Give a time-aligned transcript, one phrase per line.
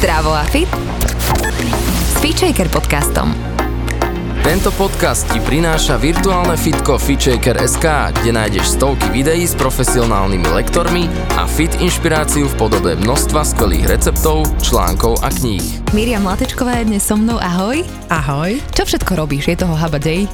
[0.00, 0.64] Zdravo a fit
[2.08, 3.36] s Feature podcastom.
[4.40, 7.84] Tento podcast ti prináša virtuálne fitko FitShaker.sk,
[8.16, 11.04] kde nájdeš stovky videí s profesionálnymi lektormi
[11.36, 15.92] a fit inšpiráciu v podobe množstva skvelých receptov, článkov a kníh.
[15.92, 17.84] Miriam Latečková je dnes so mnou, ahoj.
[18.08, 18.56] Ahoj.
[18.72, 19.52] Čo všetko robíš?
[19.52, 20.24] Je toho habadej?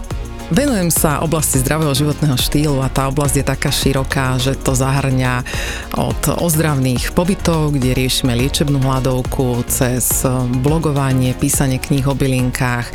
[0.46, 5.42] Venujem sa oblasti zdravého životného štýlu a tá oblasť je taká široká, že to zahrňa
[5.98, 10.22] od ozdravných pobytov, kde riešime liečebnú hladovku, cez
[10.62, 12.86] blogovanie, písanie kníh o bylinkách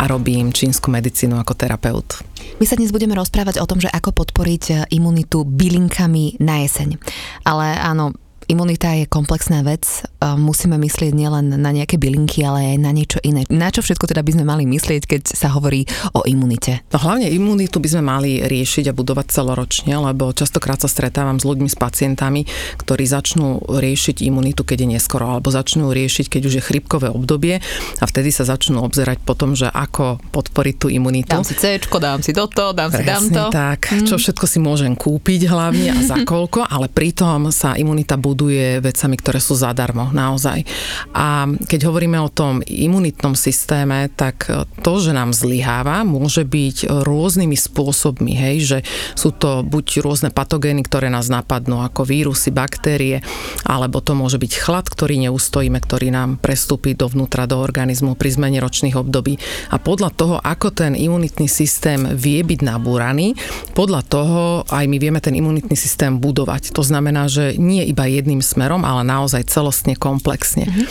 [0.00, 2.24] a robím čínsku medicínu ako terapeut.
[2.56, 6.96] My sa dnes budeme rozprávať o tom, že ako podporiť imunitu bylinkami na jeseň.
[7.44, 12.92] Ale áno, Imunita je komplexná vec, musíme myslieť nielen na nejaké bylinky, ale aj na
[12.92, 13.48] niečo iné.
[13.48, 16.84] Na čo všetko teda by sme mali myslieť, keď sa hovorí o imunite?
[16.92, 21.44] No hlavne imunitu by sme mali riešiť a budovať celoročne, lebo častokrát sa stretávam s
[21.44, 22.44] ľuďmi, s pacientami,
[22.80, 27.60] ktorí začnú riešiť imunitu, keď je neskoro, alebo začnú riešiť, keď už je chrypkové obdobie
[28.00, 31.32] a vtedy sa začnú obzerať po tom, že ako podporiť tú imunitu.
[31.32, 33.44] Dám si C, dám si toto, dám Presne si dám to.
[33.52, 34.06] tak, mm.
[34.06, 38.82] čo všetko si môžem kúpiť hlavne a za koľko, ale pritom sa imunita buduje buduje
[38.82, 40.66] vecami, ktoré sú zadarmo, naozaj.
[41.14, 44.50] A keď hovoríme o tom imunitnom systéme, tak
[44.82, 48.78] to, že nám zlyháva, môže byť rôznymi spôsobmi, hej, že
[49.14, 53.22] sú to buď rôzne patogény, ktoré nás napadnú, ako vírusy, baktérie,
[53.62, 58.58] alebo to môže byť chlad, ktorý neustojíme, ktorý nám prestúpi dovnútra do organizmu pri zmene
[58.58, 59.38] ročných období.
[59.70, 63.38] A podľa toho, ako ten imunitný systém vie byť nabúraný,
[63.76, 66.72] podľa toho aj my vieme ten imunitný systém budovať.
[66.72, 70.64] To znamená, že nie iba jedný jedným smerom, ale naozaj celostne, komplexne.
[70.64, 70.86] Mm-hmm.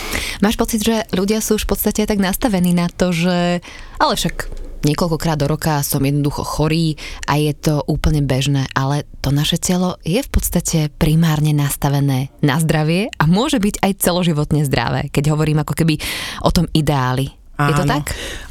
[0.45, 3.65] Máš pocit, že ľudia sú už v podstate tak nastavení na to, že
[3.97, 9.31] ale však niekoľkokrát do roka som jednoducho chorý a je to úplne bežné, ale to
[9.31, 15.07] naše telo je v podstate primárne nastavené na zdravie a môže byť aj celoživotne zdravé,
[15.09, 15.97] keď hovorím ako keby
[16.43, 17.42] o tom ideáli.
[17.53, 18.05] Áno, je to tak?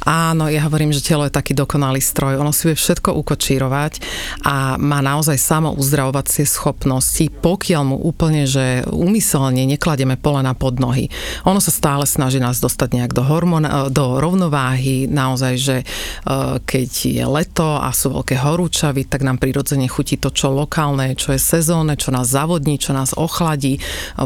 [0.07, 2.39] Áno, ja hovorím, že telo je taký dokonalý stroj.
[2.39, 3.99] Ono si vie všetko ukočírovať
[4.47, 11.11] a má naozaj samo uzdravovacie schopnosti, pokiaľ mu úplne, že úmyselne neklademe polena pod nohy.
[11.43, 15.85] Ono sa stále snaží nás dostať nejak do, hormon, do rovnováhy, naozaj, že e,
[16.63, 21.35] keď je leto a sú veľké horúčavy, tak nám prirodzene chutí to, čo lokálne, čo
[21.35, 23.79] je sezónne, čo nás zavodní, čo nás ochladí.
[23.79, 23.81] E,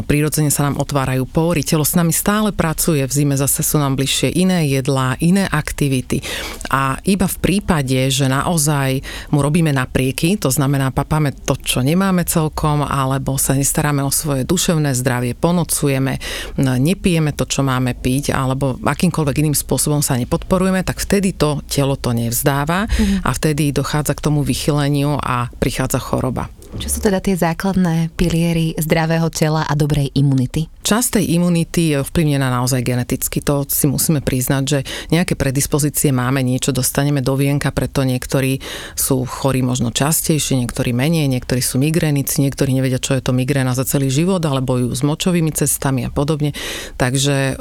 [0.06, 3.98] prirodzene sa nám otvárajú pory, telo s nami stále pracuje, v zime zase sú nám
[3.98, 6.20] bližšie iné jedlá, iné aktivity.
[6.68, 9.00] A iba v prípade, že naozaj
[9.32, 14.44] mu robíme naprieky, to znamená papáme to, čo nemáme celkom, alebo sa nestaráme o svoje
[14.44, 16.20] duševné zdravie, ponocujeme,
[16.60, 21.96] nepijeme to, čo máme piť, alebo akýmkoľvek iným spôsobom sa nepodporujeme, tak vtedy to telo
[21.96, 23.24] to nevzdáva mm.
[23.24, 26.57] a vtedy dochádza k tomu vychyleniu a prichádza choroba.
[26.78, 30.70] Čo sú teda tie základné piliery zdravého tela a dobrej imunity?
[30.86, 33.42] Časť tej imunity je ovplyvnená naozaj geneticky.
[33.44, 34.78] To si musíme priznať, že
[35.10, 38.62] nejaké predispozície máme, niečo dostaneme do vienka, preto niektorí
[38.94, 43.74] sú chorí možno častejšie, niektorí menej, niektorí sú migrénici, niektorí nevedia, čo je to migréna
[43.74, 46.54] za celý život, alebo ju s močovými cestami a podobne.
[46.94, 47.58] Takže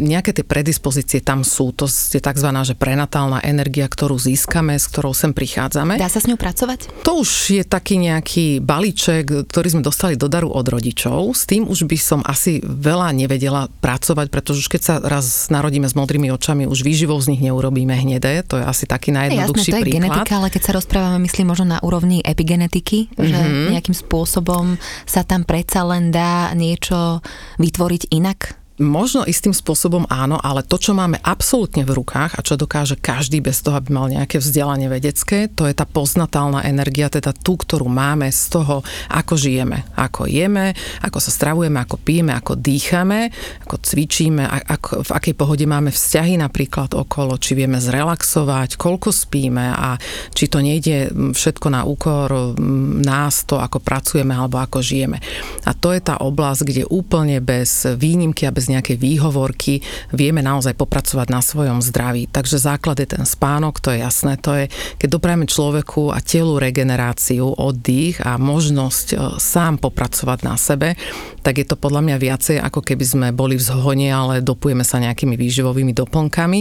[0.00, 1.74] nejaké tie predispozície tam sú.
[1.74, 2.48] To je tzv.
[2.62, 5.98] Že prenatálna energia, ktorú získame, s ktorou sem prichádzame.
[5.98, 7.02] Dá sa s ňou pracovať?
[7.02, 11.32] To už je taký nejaký nejaký balíček, ktorý sme dostali do daru od rodičov.
[11.32, 15.88] S tým už by som asi veľa nevedela pracovať, pretože už keď sa raz narodíme
[15.88, 18.44] s modrými očami, už výživou z nich neurobíme hnedé.
[18.52, 20.04] To je asi taký najjednoduchší Jasné, to je príklad.
[20.04, 23.24] genetika, ale keď sa rozprávame, myslím možno na úrovni epigenetiky, mm-hmm.
[23.24, 23.68] že mhm.
[23.72, 24.76] nejakým spôsobom
[25.08, 27.24] sa tam predsa len dá niečo
[27.56, 28.65] vytvoriť inak?
[28.76, 33.40] Možno istým spôsobom áno, ale to, čo máme absolútne v rukách a čo dokáže každý
[33.40, 37.88] bez toho, aby mal nejaké vzdelanie vedecké, to je tá poznatálna energia, teda tú, ktorú
[37.88, 43.32] máme z toho, ako žijeme, ako jeme, ako sa stravujeme, ako pijeme, ako dýchame,
[43.64, 49.72] ako cvičíme, ako, v akej pohode máme vzťahy napríklad okolo, či vieme zrelaxovať, koľko spíme
[49.72, 49.96] a
[50.36, 52.52] či to nejde všetko na úkor
[53.00, 55.16] nás, to ako pracujeme alebo ako žijeme.
[55.64, 59.78] A to je tá oblasť, kde úplne bez výnimky a bez bez nejakej výhovorky
[60.10, 62.26] vieme naozaj popracovať na svojom zdraví.
[62.26, 64.66] Takže základ je ten spánok, to je jasné, to je,
[64.98, 70.98] keď doprajeme človeku a telu regeneráciu, oddych a možnosť e, sám popracovať na sebe,
[71.46, 74.98] tak je to podľa mňa viacej, ako keby sme boli v zhone, ale dopujeme sa
[74.98, 76.60] nejakými výživovými doplnkami.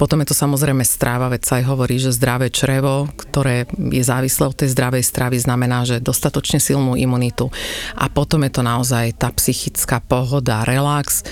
[0.00, 4.48] Potom je to samozrejme stráva, veď sa aj hovorí, že zdravé črevo, ktoré je závislé
[4.48, 7.52] od tej zdravej stravy, znamená, že dostatočne silnú imunitu.
[8.00, 11.26] A potom je to naozaj tá psychická pohoda, relax,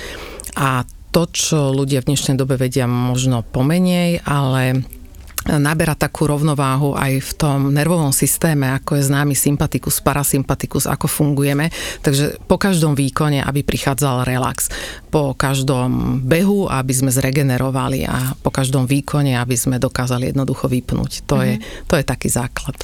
[0.56, 4.80] a to, čo ľudia v dnešnej dobe vedia možno pomenej, ale
[5.42, 11.68] naberá takú rovnováhu aj v tom nervovom systéme, ako je známy sympatikus, parasympatikus, ako fungujeme.
[12.00, 14.70] Takže po každom výkone, aby prichádzal relax.
[15.10, 21.26] Po každom behu, aby sme zregenerovali a po každom výkone, aby sme dokázali jednoducho vypnúť.
[21.26, 21.48] To, mm-hmm.
[21.48, 21.62] je, mhm.
[21.90, 22.76] to je taký základ.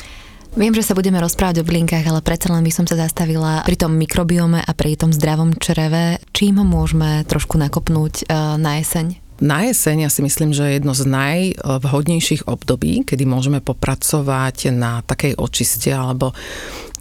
[0.58, 3.78] Viem, že sa budeme rozprávať o blinkách, ale predsa len by som sa zastavila pri
[3.78, 6.18] tom mikrobiome a pri tom zdravom čreve.
[6.34, 9.22] Čím ho môžeme trošku nakopnúť uh, na jeseň?
[9.38, 14.98] Na jeseň ja si myslím, že je jedno z najvhodnejších období, kedy môžeme popracovať na
[15.06, 16.34] takej očiste alebo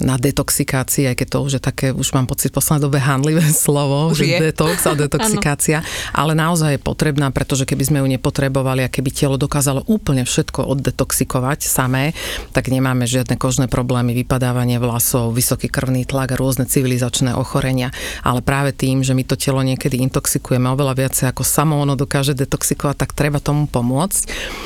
[0.02, 3.46] na detoxikácii, aj keď to už je také, už mám pocit v poslednej dobe handlivé
[3.66, 4.38] slovo, už že je.
[4.52, 5.82] detox a detoxikácia,
[6.14, 10.70] ale naozaj je potrebná, pretože keby sme ju nepotrebovali a keby telo dokázalo úplne všetko
[10.70, 12.14] oddetoxikovať samé,
[12.54, 17.90] tak nemáme žiadne kožné problémy, vypadávanie vlasov, vysoký krvný tlak a rôzne civilizačné ochorenia.
[18.22, 22.38] Ale práve tým, že my to telo niekedy intoxikujeme oveľa viacej ako samo ono dokáže
[22.38, 24.22] detoxikovať, tak treba tomu pomôcť.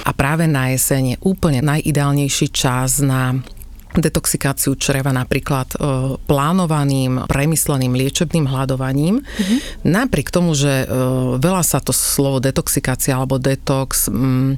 [0.05, 3.39] A práve na jeseň je úplne najideálnejší čas na
[3.97, 5.77] detoxikáciu čreva napríklad e,
[6.23, 9.19] plánovaným, premysleným liečebným hľadovaním.
[9.19, 9.57] Mm-hmm.
[9.83, 10.95] Napriek tomu, že e,
[11.35, 14.57] veľa sa to slovo detoxikácia alebo detox mm, e,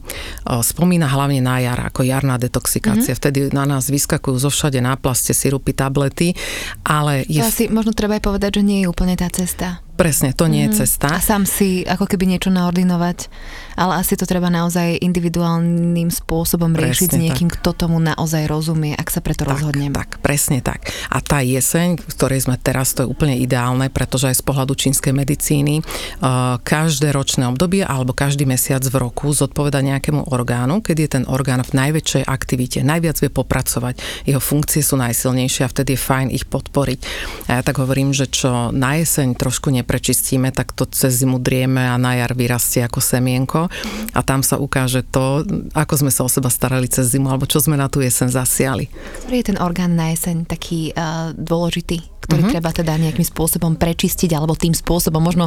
[0.61, 3.17] spomína hlavne na jar, ako jarná detoxikácia.
[3.17, 3.21] Mm-hmm.
[3.23, 6.37] Vtedy na nás vyskakujú zo všade náplaste, sirupy, tablety,
[6.85, 7.25] ale...
[7.25, 7.41] Je...
[7.41, 9.81] To asi možno treba aj povedať, že nie je úplne tá cesta.
[10.03, 10.65] Presne, to nie mm.
[10.67, 10.79] je mhm.
[10.83, 11.07] cesta.
[11.15, 13.31] A sám si ako keby niečo naordinovať,
[13.79, 17.63] ale asi to treba naozaj individuálnym spôsobom presne riešiť s niekým, tak.
[17.63, 19.95] kto tomu naozaj rozumie, ak sa preto tak, rozhodneme.
[19.95, 20.91] Tak, presne tak.
[21.07, 24.75] A tá jeseň, v ktorej sme teraz, to je úplne ideálne, pretože aj z pohľadu
[24.75, 30.97] čínskej medicíny uh, každé ročné obdobie alebo každý mesiac v roku zodpoveda nejakému orgánu, keď
[30.99, 35.95] je ten orgán v najväčšej aktivite, najviac vie popracovať, jeho funkcie sú najsilnejšie a vtedy
[35.95, 36.99] je fajn ich podporiť.
[37.47, 41.37] A ja tak hovorím, že čo na jeseň trošku ne neprečistíme, tak to cez zimu
[41.37, 43.69] drieme a na jar vyrastie ako semienko
[44.09, 45.45] a tam sa ukáže to,
[45.77, 48.89] ako sme sa o seba starali cez zimu alebo čo sme na tú jesen zasiali.
[49.21, 52.53] Ktorý je ten orgán na jeseň taký uh, dôležitý, ktorý uh-huh.
[52.57, 55.45] treba teda nejakým spôsobom prečistiť alebo tým spôsobom možno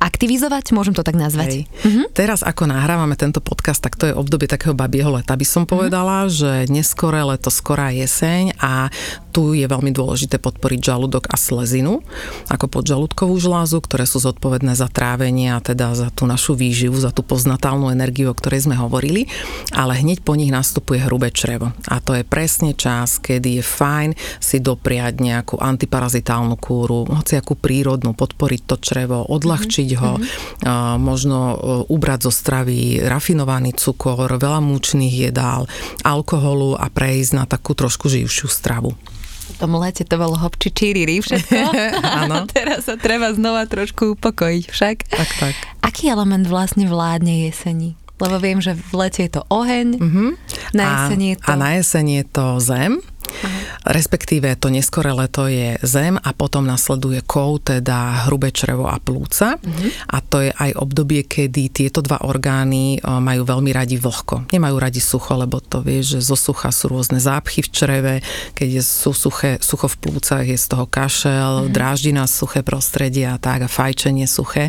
[0.00, 1.68] aktivizovať, môžem to tak nazvať.
[1.68, 2.08] Uh-huh.
[2.16, 6.24] Teraz, ako nahrávame tento podcast, tak to je obdobie takého babieho leta, by som povedala,
[6.26, 6.32] uh-huh.
[6.32, 8.88] že neskore leto, skorá jeseň a
[9.30, 12.02] tu je veľmi dôležité podporiť žalúdok a slezinu,
[12.50, 17.14] ako podžalúdkovú žlázu, ktoré sú zodpovedné za trávenie a teda za tú našu výživu, za
[17.14, 19.30] tú poznatálnu energiu, o ktorej sme hovorili,
[19.70, 21.70] ale hneď po nich nastupuje hrubé črevo.
[21.86, 24.10] A to je presne čas, kedy je fajn
[24.42, 30.98] si dopriať nejakú antiparazitálnu kúru, akú prírodnú, podporiť to črevo, odľahčiť ho, mm-hmm.
[31.00, 31.56] možno e,
[31.88, 35.70] ubrať zo stravy rafinovaný cukor, veľa múčných jedál,
[36.04, 38.92] alkoholu a prejsť na takú trošku živšiu stravu.
[39.50, 41.58] V tom lete to bolo hopči číri všetko.
[42.22, 42.46] Áno.
[42.54, 44.96] teraz sa treba znova trošku upokojiť však.
[45.10, 45.54] Tak, tak.
[45.82, 47.98] Aký element vlastne vládne jeseni?
[48.20, 50.30] Lebo viem, že v lete je to oheň, mm-hmm.
[50.76, 51.48] na jeseni je to...
[51.48, 53.00] A na jeseni je to zem.
[53.80, 59.56] Respektíve to neskore leto je zem a potom nasleduje kov, teda hrubé črevo a plúca.
[59.56, 59.88] Uh-huh.
[60.12, 64.52] A to je aj obdobie, kedy tieto dva orgány majú veľmi radi vlhko.
[64.52, 68.14] Nemajú radi sucho, lebo to vieš, že zo sucha sú rôzne zápchy v čreve,
[68.52, 71.72] keď sú suché, sucho v plúcach, je z toho kašel, uh-huh.
[71.72, 74.68] dráždina, suché prostredie a tak a fajčenie suché.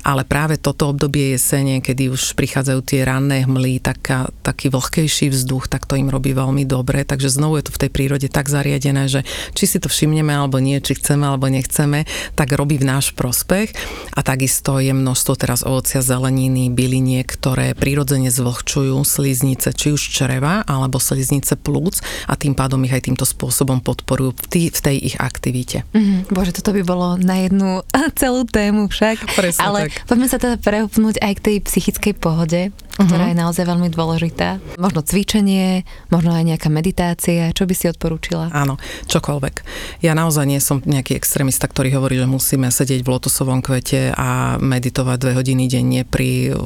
[0.00, 5.68] Ale práve toto obdobie jesene, kedy už prichádzajú tie ranné hmly, taká, taký vlhkejší vzduch,
[5.68, 7.04] tak to im robí veľmi dobre.
[7.04, 9.20] Takže znovu je to v tej prírode tak zariadené, že
[9.52, 13.74] či si to všimneme alebo nie, či chceme alebo nechceme, tak robí v náš prospech.
[14.16, 20.62] A takisto je množstvo teraz ovocia, zeleniny, byliniek, ktoré prirodzene zvlhčujú sliznice, či už čreva
[20.64, 24.96] alebo sliznice plúc a tým pádom ich aj týmto spôsobom podporujú v, tý, v tej
[25.12, 25.86] ich aktivite.
[25.92, 27.82] Mm, bože, toto by bolo na jednu
[28.20, 29.16] celú tému však.
[29.36, 30.06] Presne Ale tak.
[30.08, 32.60] poďme sa teda prehupnúť aj k tej psychickej pohode,
[32.96, 33.32] ktorá uh-huh.
[33.36, 34.60] je naozaj veľmi dôležitá.
[34.80, 37.52] Možno cvičenie, možno aj nejaká meditácia.
[37.52, 38.48] Čo by si odporúčila?
[38.56, 39.54] Áno, čokoľvek.
[40.00, 44.56] Ja naozaj nie som nejaký extrémista, ktorý hovorí, že musíme sedieť v lotosovom kvete a
[44.56, 46.56] meditovať dve hodiny denne pri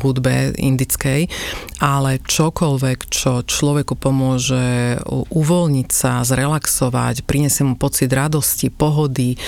[0.00, 1.28] hudbe indickej,
[1.80, 4.96] ale čokoľvek, čo človeku pomôže
[5.30, 9.38] uvoľniť sa, zrelaxovať, prinesie mu pocit radosti, pohody, e,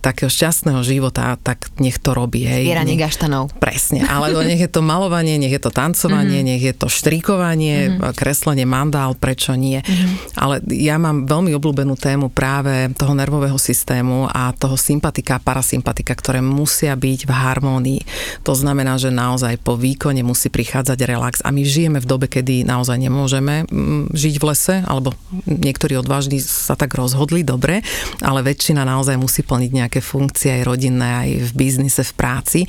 [0.00, 2.46] takého šťastného života, tak nech to robí.
[2.46, 2.64] Hej.
[2.70, 3.52] Zbieranie gaštanov.
[3.58, 6.50] Presne, ale nech je to malovanie, nech je to tancovanie, mm-hmm.
[6.54, 8.14] nech je to štrikovanie, mm-hmm.
[8.14, 9.80] kreslenie mandál, prečo nie.
[9.80, 10.38] Mm-hmm.
[10.38, 16.12] Ale ja mám veľmi obľúbenú tému práve toho nervového systému a toho sympatika a parasympatika,
[16.14, 18.00] ktoré musia byť v harmónii.
[18.44, 22.62] To znamená, že naozaj po výkone musí prichádzať relax a my žijeme v dobe, kedy
[22.68, 25.16] naozaj nemôžeme mm, žiť v lese, alebo
[25.46, 27.80] niektorí odvážni sa tak rozhodli, dobre,
[28.20, 32.60] ale väčšina naozaj musí plniť nejaké funkcie aj rodinné, aj v biznise, v práci,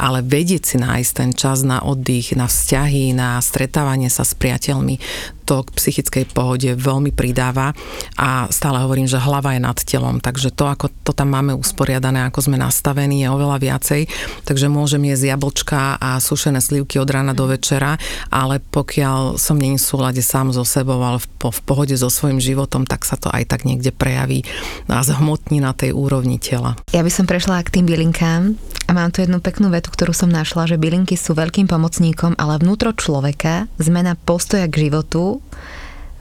[0.00, 4.96] ale vedieť si nájsť ten čas na oddych, na vzťahy, na stretávanie sa s priateľmi
[5.44, 7.76] to k psychickej pohode veľmi pridáva
[8.16, 12.26] a stále hovorím, že hlava je nad telom, takže to, ako to tam máme usporiadané,
[12.26, 14.08] ako sme nastavení, je oveľa viacej,
[14.48, 18.00] takže môžem jesť jablčka a sušené slivky od rána do večera,
[18.32, 22.40] ale pokiaľ som není v súlade sám so sebou, ale v, v pohode so svojím
[22.40, 24.42] životom, tak sa to aj tak niekde prejaví
[24.88, 26.78] a zhmotní na tej úrovni tela.
[26.96, 28.56] Ja by som prešla k tým bylinkám
[28.88, 32.60] a mám tu jednu peknú vetu, ktorú som našla, že bylinky sú veľkým pomocníkom, ale
[32.60, 35.33] vnútro človeka, zmena postoja k životu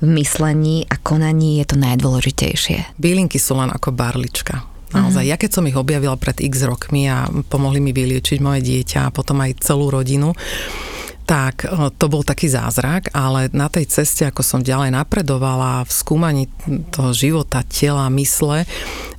[0.03, 2.99] v myslení a konaní je to najdôležitejšie.
[2.99, 4.67] Bylinky sú len ako barlička.
[4.93, 5.33] Naozaj, mm-hmm.
[5.33, 9.13] ja keď som ich objavila pred x rokmi a pomohli mi vyliečiť moje dieťa a
[9.13, 10.37] potom aj celú rodinu,
[11.23, 15.91] tak e, to bol taký zázrak, ale na tej ceste, ako som ďalej napredovala v
[15.91, 16.43] skúmaní
[16.91, 18.67] toho života, tela, mysle,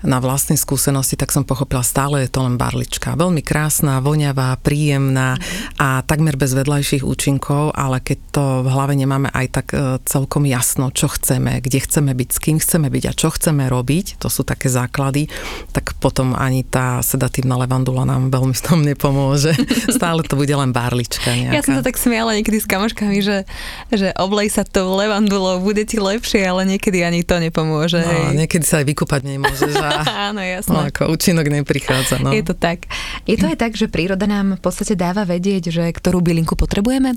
[0.04, 3.16] na vlastnej skúsenosti, tak som pochopila, stále je to len barlička.
[3.16, 5.40] Veľmi krásna, voňavá, príjemná
[5.80, 10.44] a takmer bez vedľajších účinkov, ale keď to v hlave nemáme aj tak e, celkom
[10.44, 14.28] jasno, čo chceme, kde chceme byť, s kým chceme byť a čo chceme robiť, to
[14.28, 15.32] sú také základy,
[15.72, 19.56] tak potom ani tá sedatívna levandula nám veľmi v tom nepomôže.
[19.96, 21.56] Stále to bude len barlička nejaká.
[21.56, 23.48] Ja som sa tak smiala niekedy s kamoškami, že,
[23.90, 28.02] že oblej sa tou levandulou, bude ti lepšie, ale niekedy ani to nepomôže.
[28.02, 28.44] No, hej.
[28.44, 29.90] niekedy sa aj vykúpať nemôžeš a
[30.30, 30.72] Áno, jasné.
[30.72, 32.20] No, ako účinok neprichádza.
[32.20, 32.30] No.
[32.32, 32.86] Je to tak.
[33.28, 37.16] Je to aj tak, že príroda nám v podstate dáva vedieť, že ktorú bylinku potrebujeme?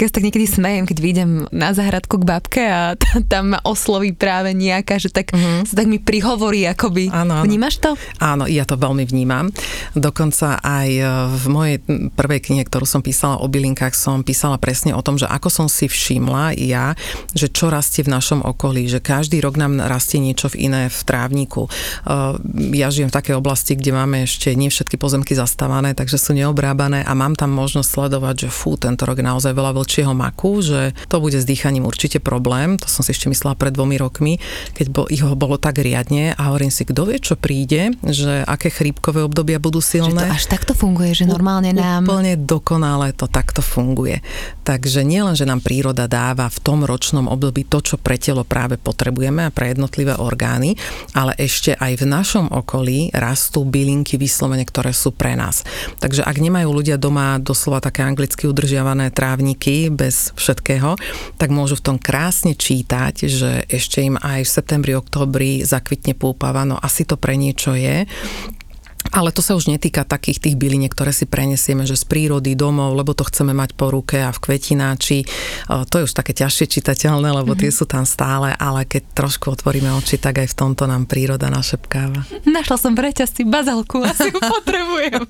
[0.00, 4.16] Keď tak niekedy smejem, keď vyjdem na záhradku k babke a t- tam ma osloví
[4.16, 5.66] práve nejaká, že tak, uh-huh.
[5.66, 7.12] sa tak mi prihovorí akoby.
[7.12, 7.44] Áno, áno.
[7.44, 7.90] Vnímaš to?
[8.22, 9.50] Áno, ja to veľmi vnímam.
[9.92, 11.04] Dokonca aj e,
[11.36, 11.76] v mojej
[12.14, 15.66] prvej knihe, ktorú som písala o bylinkách, som písala presne o tom, že ako som
[15.66, 16.94] si všimla ja,
[17.32, 21.00] že čo rastie v našom okolí, že každý rok nám rastie niečo v iné v
[21.02, 21.66] trávniku.
[21.66, 21.70] E,
[22.76, 27.02] ja žijem v takej oblasti, kde máme ešte nie všetky pozemky zastávané, takže sú neobrábané
[27.02, 31.18] a mám tam možnosť sledovať, že fú, tento rok naozaj veľa vlčieho maku, že to
[31.18, 32.76] bude s dýchaním určite problém.
[32.78, 34.38] To som si ešte myslela pred dvomi rokmi,
[34.76, 38.44] keď bo, ich ho bolo tak riadne a hovorím si, kto vie, čo príde, že
[38.44, 40.14] aké chrípkové obdobia budú silné.
[40.14, 42.04] Že to až takto funguje, že normálne nám...
[42.06, 44.05] Úplne dokonale to takto funguje.
[44.66, 48.78] Takže nielen, že nám príroda dáva v tom ročnom období to, čo pre telo práve
[48.78, 50.74] potrebujeme a pre jednotlivé orgány,
[51.14, 55.62] ale ešte aj v našom okolí rastú bylinky vyslovene, ktoré sú pre nás.
[56.02, 60.98] Takže ak nemajú ľudia doma doslova také anglicky udržiavané trávniky bez všetkého,
[61.38, 66.66] tak môžu v tom krásne čítať, že ešte im aj v septembri, oktobri zakvitne púpava,
[66.66, 68.04] no asi to pre niečo je
[69.12, 72.96] ale to sa už netýka takých tých byliniek, ktoré si prenesieme, že z prírody, domov,
[72.96, 75.26] lebo to chceme mať po ruke a v kvetináči.
[75.68, 77.62] To je už také ťažšie čitateľné, lebo mm-hmm.
[77.66, 81.52] tie sú tam stále, ale keď trošku otvoríme oči, tak aj v tomto nám príroda
[81.52, 82.24] našepkáva.
[82.46, 85.22] Našla som v reťazci bazalku, asi ju potrebujem.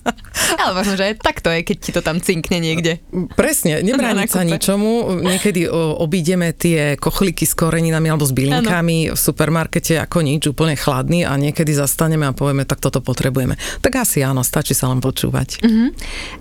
[0.61, 3.03] ale možno, že aj takto je, keď ti to tam cinkne niekde.
[3.35, 5.23] Presne, nebrániť sa ničomu.
[5.23, 9.15] Niekedy obídeme tie kochliky s koreninami alebo s bylinkami ano.
[9.15, 13.59] v supermarkete ako nič, úplne chladný a niekedy zastaneme a povieme, tak toto potrebujeme.
[13.81, 15.63] Tak asi áno, stačí sa len počúvať.
[15.63, 15.91] Uh-huh.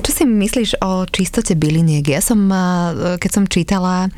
[0.01, 2.05] Čo si myslíš o čistote byliniek?
[2.05, 2.49] Ja som,
[3.17, 4.09] keď som čítala,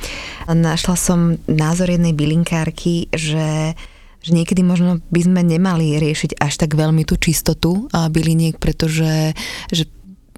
[0.48, 3.76] našla som názor jednej bylinkárky, že
[4.18, 9.32] že niekedy možno by sme nemali riešiť až tak veľmi tú čistotu byliniek, pretože
[9.72, 9.88] že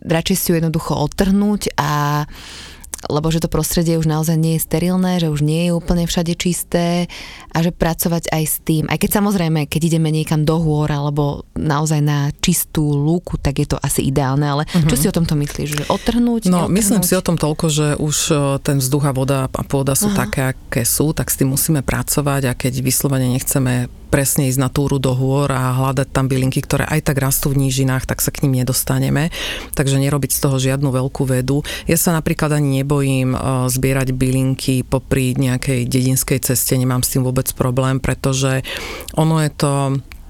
[0.05, 2.23] radšej si ju jednoducho odtrhnúť a
[3.09, 6.37] lebo že to prostredie už naozaj nie je sterilné, že už nie je úplne všade
[6.37, 7.09] čisté
[7.49, 8.85] a že pracovať aj s tým.
[8.87, 13.67] Aj keď samozrejme, keď ideme niekam do hôr alebo naozaj na čistú lúku, tak je
[13.73, 14.87] to asi ideálne, ale uh-huh.
[14.87, 15.69] čo si o tomto myslíš?
[15.81, 16.41] Že odtrhnúť?
[16.47, 16.77] No, neodtrhnúť?
[16.77, 20.13] myslím si o tom toľko, že už e, ten vzduch a voda a pôda sú
[20.13, 20.21] uh-huh.
[20.21, 24.69] také, aké sú, tak s tým musíme pracovať a keď vyslovene nechceme presne ísť na
[24.73, 28.33] túru do hôr a hľadať tam bylinky, ktoré aj tak rastú v nížinách, tak sa
[28.33, 29.29] k ním nedostaneme.
[29.77, 31.61] Takže nerobiť z toho žiadnu veľkú vedu.
[31.85, 37.23] Ja sa napríklad ani nebojím uh, zbierať bylinky popri nejakej dedinskej ceste, nemám s tým
[37.23, 38.65] vôbec problém, pretože
[39.13, 39.71] ono je to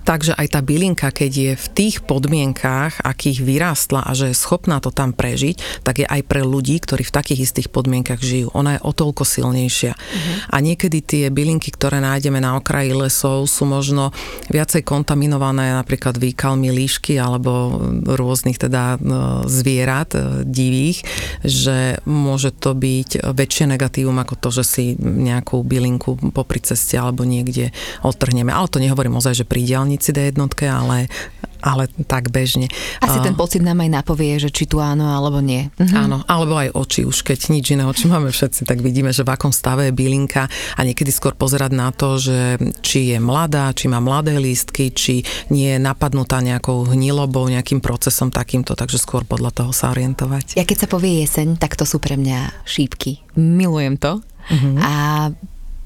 [0.09, 4.81] Takže aj tá bylinka, keď je v tých podmienkách, akých vyrástla a že je schopná
[4.81, 8.49] to tam prežiť, tak je aj pre ľudí, ktorí v takých istých podmienkach žijú.
[8.57, 9.93] Ona je o toľko silnejšia.
[9.93, 10.35] Uh-huh.
[10.49, 14.09] A niekedy tie bylinky, ktoré nájdeme na okraji lesov, sú možno
[14.49, 17.77] viacej kontaminované napríklad výkalmi líšky alebo
[18.09, 21.05] rôznych teda no, zvierat e, divých,
[21.45, 27.29] že môže to byť väčšie negatívum ako to, že si nejakú bylinku popri ceste alebo
[27.29, 27.69] niekde
[28.01, 28.49] odtrhneme.
[28.49, 30.39] Ale to nehovorím ozaj, že pri diálnici hranici D1,
[30.71, 31.11] ale
[31.59, 32.71] ale tak bežne.
[33.03, 35.67] Asi ten pocit nám aj napovie, že či tu áno alebo nie.
[35.75, 35.91] Mhm.
[35.91, 39.35] Áno, alebo aj oči už, keď nič iné oči máme všetci, tak vidíme, že v
[39.35, 43.91] akom stave je bylinka a niekedy skôr pozerať na to, že či je mladá, či
[43.91, 49.51] má mladé lístky, či nie je napadnutá nejakou hnilobou, nejakým procesom takýmto, takže skôr podľa
[49.51, 50.55] toho sa orientovať.
[50.55, 53.19] Ja keď sa povie jeseň, tak to sú pre mňa šípky.
[53.35, 54.23] Milujem to.
[54.47, 54.79] Uh-huh.
[54.79, 54.93] A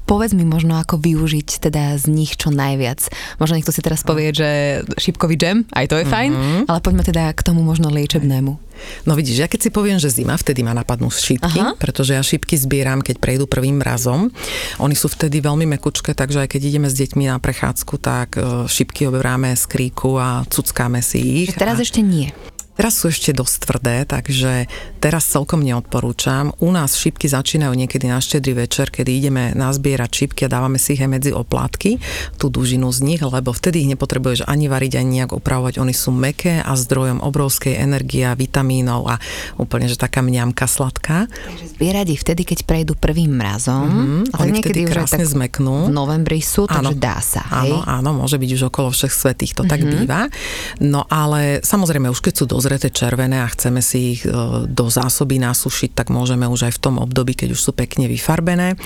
[0.04, 3.08] Povedz mi možno, ako využiť teda z nich čo najviac.
[3.40, 6.62] Možno niekto si teraz povie, že šipkový džem, aj to je fajn, mm-hmm.
[6.68, 8.52] ale poďme teda k tomu možno liečebnému.
[9.08, 11.78] No vidíš, ja keď si poviem, že zima, vtedy ma napadnú šípky, Aha.
[11.78, 14.28] pretože ja šípky zbieram, keď prejdú prvým razom.
[14.82, 18.66] Oni sú vtedy veľmi mekučké, takže aj keď ideme s deťmi na prechádzku, tak e,
[18.66, 21.54] šípky oberáme z kríku a cuckáme si ich.
[21.54, 21.84] Teraz a...
[21.86, 22.34] ešte nie.
[22.74, 24.66] Teraz sú ešte dosť tvrdé, takže
[24.98, 26.50] teraz celkom neodporúčam.
[26.58, 30.98] U nás šipky začínajú niekedy na štedrý večer, kedy ideme nazbierať šipky a dávame si
[30.98, 32.02] ich aj medzi oplátky,
[32.34, 35.78] tú dužinu z nich, lebo vtedy ich nepotrebuješ ani variť, ani nejak opravovať.
[35.78, 39.22] Oni sú meké a zdrojom obrovskej energie a vitamínov a
[39.54, 41.30] úplne, že taká mňamka sladká.
[41.30, 45.88] Takže zbierať ich vtedy, keď prejdú prvým mrazom, mm-hmm, niekedy už krásne tak zmeknú.
[45.88, 47.46] V novembri sú, takže áno, dá sa.
[47.62, 47.70] Hej?
[47.70, 49.70] Áno, áno, môže byť už okolo všech svetých, to mm-hmm.
[49.70, 49.90] tak mhm.
[49.94, 50.20] býva.
[50.82, 54.32] No ale samozrejme, už keď sú dosť dozreté červené a chceme si ich e,
[54.64, 58.80] do zásoby nasušiť, tak môžeme už aj v tom období, keď už sú pekne vyfarbené.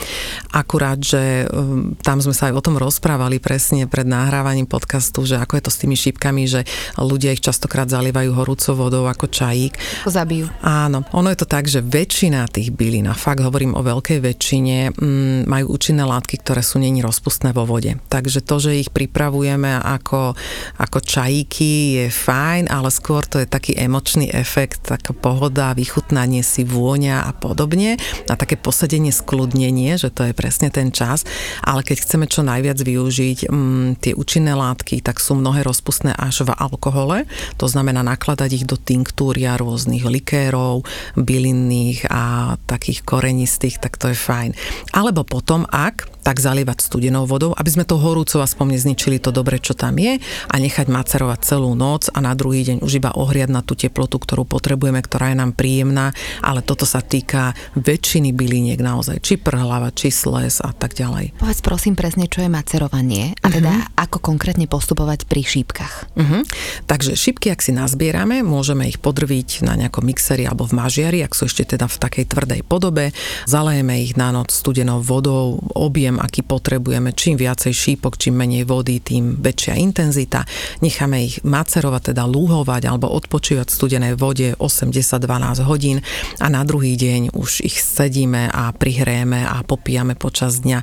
[0.50, 5.38] Akurát, že e, tam sme sa aj o tom rozprávali presne pred nahrávaním podcastu, že
[5.38, 6.66] ako je to s tými šípkami, že
[6.98, 9.78] ľudia ich častokrát zalievajú horúcou vodou ako čajík.
[10.10, 10.50] Zabijú.
[10.66, 14.98] Áno, ono je to tak, že väčšina tých bylín, a fakt hovorím o veľkej väčšine,
[14.98, 17.94] m, majú účinné látky, ktoré sú není rozpustné vo vode.
[18.10, 20.34] Takže to, že ich pripravujeme ako,
[20.82, 26.40] ako čajíky je fajn, ale skôr to je taký taký emočný efekt, taká pohoda, vychutnanie
[26.40, 28.00] si vôňa a podobne.
[28.24, 31.28] A také posadenie, skľudnenie, že to je presne ten čas,
[31.60, 36.48] ale keď chceme čo najviac využiť mm, tie účinné látky, tak sú mnohé rozpustné až
[36.48, 37.28] v alkohole,
[37.60, 40.88] to znamená nakladať ich do tinktúria rôznych likérov,
[41.20, 44.56] bylinných a takých korenistých, tak to je fajn.
[44.96, 49.62] Alebo potom, ak tak zalievať studenou vodou, aby sme to horúcou aspoň nezničili to dobre,
[49.62, 53.50] čo tam je a nechať macerovať celú noc a na druhý deň už iba ohriať
[53.50, 56.12] na tú teplotu, ktorú potrebujeme, ktorá je nám príjemná,
[56.44, 61.38] ale toto sa týka väčšiny byliniek naozaj, či prhlava, či sles a tak ďalej.
[61.40, 64.04] Povedz prosím presne, čo je macerovanie a teda uh-huh.
[64.04, 66.12] ako konkrétne postupovať pri šípkach.
[66.12, 66.42] Uh-huh.
[66.84, 71.32] Takže šípky, ak si nazbierame, môžeme ich podrviť na nejakom mixeri alebo v mažiari, ak
[71.32, 73.16] sú ešte teda v takej tvrdej podobe,
[73.48, 77.14] zalejeme ich na noc studenou vodou, objem aký potrebujeme.
[77.14, 80.44] Čím viacej šípok, čím menej vody, tým väčšia intenzita.
[80.82, 86.02] Necháme ich macerovať, teda lúhovať alebo odpočívať v studenej vode 8, 10, 12 hodín
[86.42, 90.82] a na druhý deň už ich sedíme a prihrejeme a popíjame počas dňa.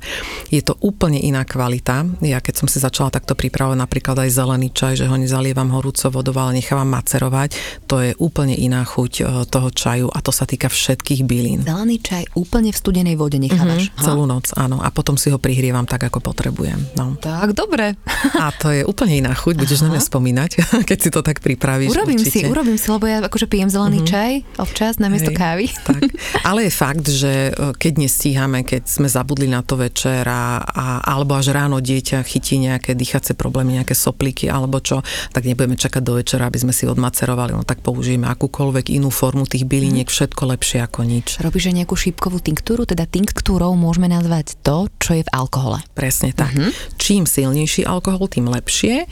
[0.50, 2.08] Je to úplne iná kvalita.
[2.24, 6.08] Ja keď som si začala takto pripravovať napríklad aj zelený čaj, že ho nezalievam horúco
[6.14, 7.56] vodou, ale nechávam macerovať,
[7.90, 11.66] to je úplne iná chuť e, toho čaju a to sa týka všetkých bylín.
[11.66, 13.90] Zelený čaj úplne v studenej vode nechávaš?
[13.90, 14.80] Mm-hmm, celú noc, áno.
[14.80, 16.80] A potom si ho prihrievam tak, ako potrebujem.
[16.96, 17.18] No.
[17.20, 18.00] Tak, dobre.
[18.44, 19.84] A to je úplne iná chuť, budeš Aha.
[19.88, 20.52] na mňa spomínať,
[20.90, 21.92] keď si to tak pripravíš.
[21.96, 22.46] Urobím určite.
[22.46, 24.12] si, urobím si, lebo ja akože pijem zelený mm-hmm.
[24.12, 25.66] čaj občas namiesto Hej, kávy.
[25.86, 26.02] Tak.
[26.42, 31.06] Ale je fakt, že e, keď nestíhame, keď sme zabudli na to večer a, a,
[31.06, 36.02] alebo až ráno dieťa chytí nejaké dýchacie problémy, nejaké sopliky alebo čo, tak nebudeme čakať
[36.02, 37.54] do večera, aby sme si odmacerovali.
[37.54, 40.14] No tak použijeme akúkoľvek inú formu tých byliniek, mm.
[40.14, 41.38] všetko lepšie ako nič.
[41.38, 45.86] Robíš aj nejakú šípkovú tinktúru, teda tinktúrou môžeme nazvať to, čo je v alkohole.
[45.94, 46.58] Presne tak.
[46.58, 46.74] Uh-huh.
[46.98, 49.06] Čím silnejší alkohol, tým lepšie.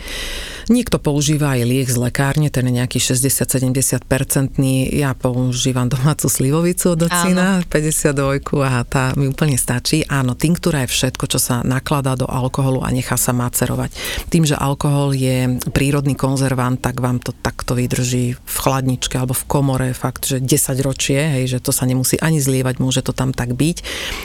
[0.73, 4.89] Niekto používa aj liek z lekárne, ten je nejaký 60-70 percentný.
[4.89, 10.01] Ja používam domácu slivovicu od ocina, 52 a tá mi úplne stačí.
[10.09, 13.93] Áno, tinktúra je všetko, čo sa nakladá do alkoholu a nechá sa macerovať.
[14.33, 19.45] Tým, že alkohol je prírodný konzervant, tak vám to takto vydrží v chladničke alebo v
[19.45, 23.35] komore fakt, že 10 ročie, hej, že to sa nemusí ani zlievať, môže to tam
[23.35, 23.77] tak byť.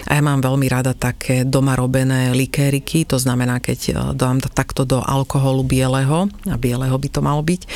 [0.06, 4.86] A ja mám veľmi rada také doma robené likériky, to znamená, keď e, dám takto
[4.86, 7.66] do alkoholu bieleho, a bieleho by to malo byť,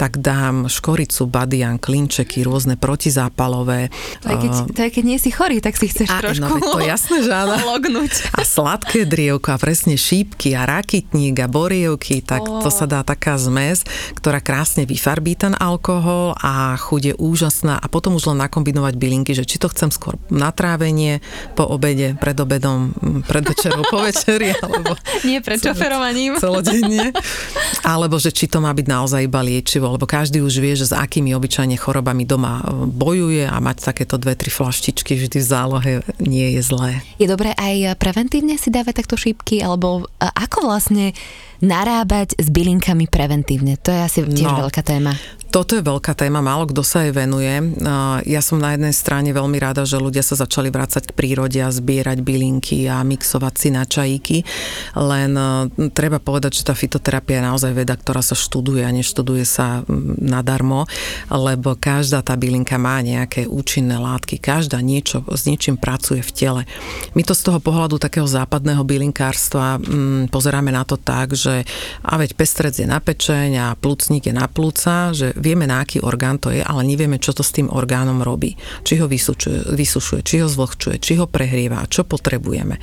[0.00, 3.92] tak dám škoricu, badian, klinčeky, rôzne protizápalové.
[4.24, 6.48] To je, keď, e, to je, keď nie si chorý, tak si chceš a, trošku
[6.48, 7.60] no, to jasné, že áno.
[8.38, 12.62] A sladké drievko a presne šípky a rakitník a borievky, tak oh.
[12.62, 13.84] to sa dá taká zmes,
[14.16, 19.32] ktorá krásne vyfarbí ten alkohol a chuť je úžasná a potom už len nakombinovať bylinky,
[19.34, 21.18] že či to chcem skôr na trávenie,
[21.58, 22.94] po obede, pred obedom,
[23.26, 24.94] pred večerou, po večeri, alebo...
[25.26, 26.38] Nie pred šoferovaním.
[26.38, 27.10] Celodenne.
[27.82, 30.94] Alebo že či to má byť naozaj iba liečivo, lebo každý už vie, že s
[30.94, 35.92] akými obyčajne chorobami doma e, bojuje a mať takéto dve, tri flaštičky vždy v zálohe
[36.22, 37.02] nie je zlé.
[37.18, 41.12] Je dobré aj preventívne si dávať takto šípky, alebo ako vlastne
[41.60, 43.80] narábať s bylinkami preventívne?
[43.80, 45.16] To je asi tiež no, veľká téma.
[45.56, 47.48] Toto je veľká téma, málo kto sa jej venuje.
[48.28, 51.72] Ja som na jednej strane veľmi rada, že ľudia sa začali vrácať k prírode a
[51.72, 54.44] zbierať bylinky a mixovať si na čajíky,
[55.00, 55.32] len
[55.96, 59.80] treba povedať, že tá fitoterapia je naozaj veda, ktorá sa študuje a neštuduje sa
[60.20, 60.84] nadarmo,
[61.32, 66.62] lebo každá tá bylinka má nejaké účinné látky, každá niečo, s niečím pracuje v tele.
[67.16, 71.64] My to z toho pohľadu takého západného bylinkárstva mm, pozeráme na to tak, že
[72.04, 76.02] a veď pestrec je na pečeň a plúcnik je na plúca, že vieme, na aký
[76.02, 78.58] orgán to je, ale nevieme, čo to s tým orgánom robí.
[78.82, 82.82] Či ho vysušuje, vysušuje či ho zvlhčuje, či ho prehrieva, čo potrebujeme.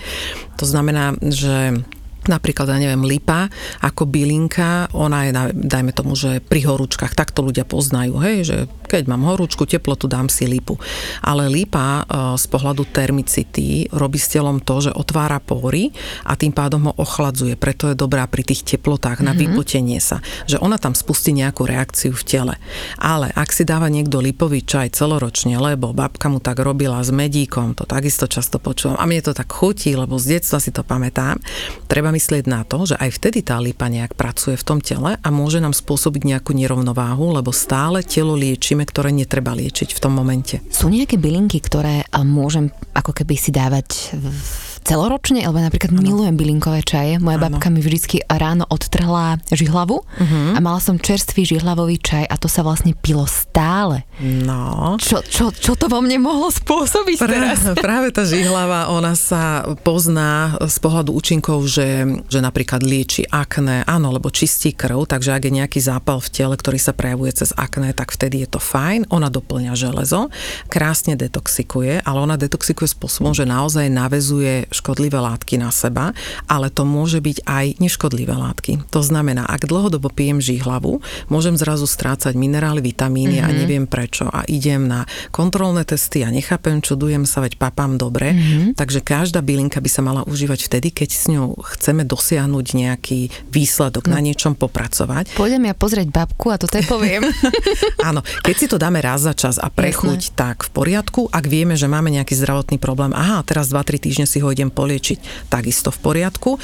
[0.56, 1.84] To znamená, že
[2.28, 3.48] napríklad, ja neviem, lipa
[3.82, 8.58] ako bylinka, ona je, dajme tomu, že pri horúčkach, tak to ľudia poznajú, hej, že
[8.94, 10.78] keď mám horúčku, teplotu, dám si lipu.
[11.26, 15.90] Ale lipa e, z pohľadu termicity robí s telom to, že otvára pory
[16.22, 17.58] a tým pádom ho ochladzuje.
[17.58, 19.50] Preto je dobrá pri tých teplotách na mm-hmm.
[19.50, 20.22] vypotenie sa.
[20.46, 22.56] Že ona tam spustí nejakú reakciu v tele.
[23.02, 27.74] Ale ak si dáva niekto lipový čaj celoročne, lebo babka mu tak robila s medíkom,
[27.74, 31.42] to takisto často počúvam a mne to tak chutí, lebo z detstva si to pamätám,
[31.90, 35.28] treba myslieť na to, že aj vtedy tá lipa nejak pracuje v tom tele a
[35.34, 40.62] môže nám spôsobiť nejakú nerovnováhu, lebo stále telo liečíme, ktoré netreba liečiť v tom momente.
[40.70, 46.04] Sú nejaké bylinky, ktoré môžem ako keby si dávať v celoročne, alebo napríklad ano.
[46.04, 47.18] milujem bylinkové čaje.
[47.18, 47.58] Moja ano.
[47.58, 50.54] babka mi vždy ráno odtrhla žihlavu uh-huh.
[50.54, 54.04] a mala som čerstvý žihlavový čaj a to sa vlastne pilo stále.
[54.20, 55.00] No.
[55.00, 57.60] Čo, čo, čo to vo mne mohlo spôsobiť pra, teraz?
[57.80, 64.12] Práve tá žihlava, ona sa pozná z pohľadu účinkov, že, že napríklad lieči akné, áno,
[64.12, 67.96] lebo čistí krv, takže ak je nejaký zápal v tele, ktorý sa prejavuje cez akné,
[67.96, 69.08] tak vtedy je to fajn.
[69.14, 70.28] Ona doplňa železo,
[70.68, 76.12] krásne detoxikuje, ale ona detoxikuje spôsobom, že naozaj navezuje škodlivé látky na seba,
[76.50, 78.84] ale to môže byť aj neškodlivé látky.
[78.92, 83.48] To znamená, ak dlhodobo pijem žihlavu, môžem zrazu strácať minerály, vitamíny mm-hmm.
[83.48, 83.58] a mhm.
[83.64, 88.34] neviem prečo a idem na kontrolné testy a nechápem, čudujem sa, veď papám dobre.
[88.34, 88.76] Mm-hmm.
[88.76, 93.20] Takže každá bylinka by sa mala užívať vtedy, keď s ňou chceme dosiahnuť nejaký
[93.54, 94.18] výsledok, no.
[94.18, 95.38] na niečom popracovať.
[95.38, 97.24] Pôjdem ja pozrieť babku a to te poviem.
[98.10, 100.38] Áno, keď si to dáme raz za čas a prechuť, Jasné.
[100.40, 101.28] tak v poriadku.
[101.30, 105.50] Ak vieme, že máme nejaký zdravotný problém, aha, teraz 2-3 týždne si ho idem poliečiť,
[105.52, 106.60] takisto v poriadku,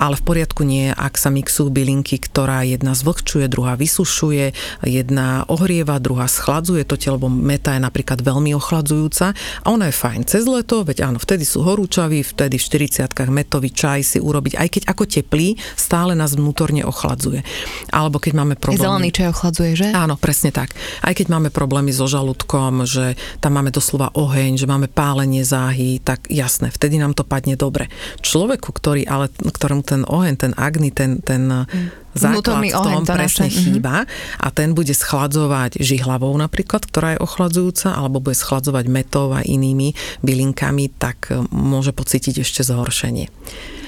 [0.00, 4.54] ale v poriadku nie je, ak sa mixujú bylinky, ktorá jedna zvlhčuje, druhá vysušuje,
[4.86, 9.94] jedna ohrieva, druhá schladzuje to telo, lebo meta je napríklad veľmi ochladzujúca a ona je
[9.94, 12.64] fajn cez leto, veď áno, vtedy sú horúčaví, vtedy v
[13.06, 17.46] 40 metový čaj si urobiť, aj keď ako teplý, stále nás vnútorne ochladzuje.
[17.94, 18.82] Alebo keď máme problémy...
[18.82, 19.88] Zelený čaj ochladzuje, že?
[19.94, 20.74] Áno, presne tak.
[21.02, 26.02] Aj keď máme problémy so žalúdkom, že tam máme doslova oheň, že máme pálenie záhy,
[26.02, 27.84] tak jasné, vtedy nám to dopadne dobre.
[28.24, 32.16] Človeku, ktorý, ale ktorému ten oheň, ten agni, ten, ten mm.
[32.16, 33.60] základ v tom presne naše.
[33.60, 33.64] Mhm.
[33.68, 33.94] chýba
[34.40, 39.92] a ten bude schladzovať žihlavou napríklad, ktorá je ochladzujúca, alebo bude schladzovať metou a inými
[40.24, 43.28] bylinkami, tak e, môže pocítiť ešte zhoršenie.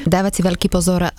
[0.07, 1.11] Dávať si veľký pozor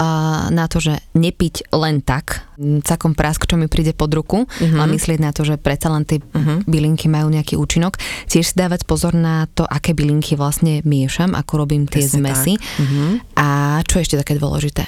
[0.47, 2.47] na to, že nepiť len tak,
[2.88, 4.80] cakom prask, čo mi príde pod ruku, uh-huh.
[4.80, 6.63] a myslieť na to, že predsa len tie uh-huh.
[6.63, 8.00] bylinky majú nejaký účinok.
[8.32, 12.54] Tiež si dávať pozor na to, aké bylinky vlastne miešam, ako robím tie Presne zmesy.
[12.56, 13.19] Uh-huh.
[13.36, 13.47] A
[13.84, 14.88] čo ešte také dôležité?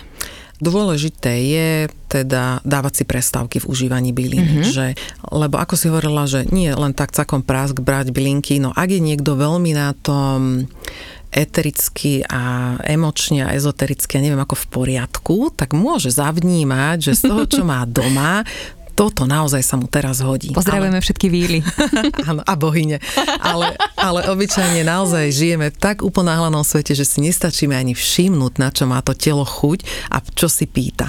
[0.59, 1.69] Dôležité je
[2.11, 4.67] teda dávať si prestávky v užívaní bylín, mm-hmm.
[4.67, 4.91] že,
[5.31, 8.99] lebo ako si hovorila, že nie len tak cakom prásk brať bylinky, no ak je
[8.99, 10.67] niekto veľmi na tom
[11.29, 17.21] etericky a emočne a ezotericky, ja neviem ako v poriadku, tak môže zavnímať, že z
[17.29, 18.41] toho, čo má doma,
[18.99, 20.51] toto naozaj sa mu teraz hodí.
[20.51, 21.05] Pozdravujeme ale...
[21.07, 21.63] všetky víly.
[22.27, 22.99] Áno, a bohyne.
[23.39, 28.67] Ale, ale obyčajne naozaj žijeme v tak uponáhlanom svete, že si nestačíme ani všimnúť, na
[28.75, 31.07] čo má to telo chuť a čo si pýta.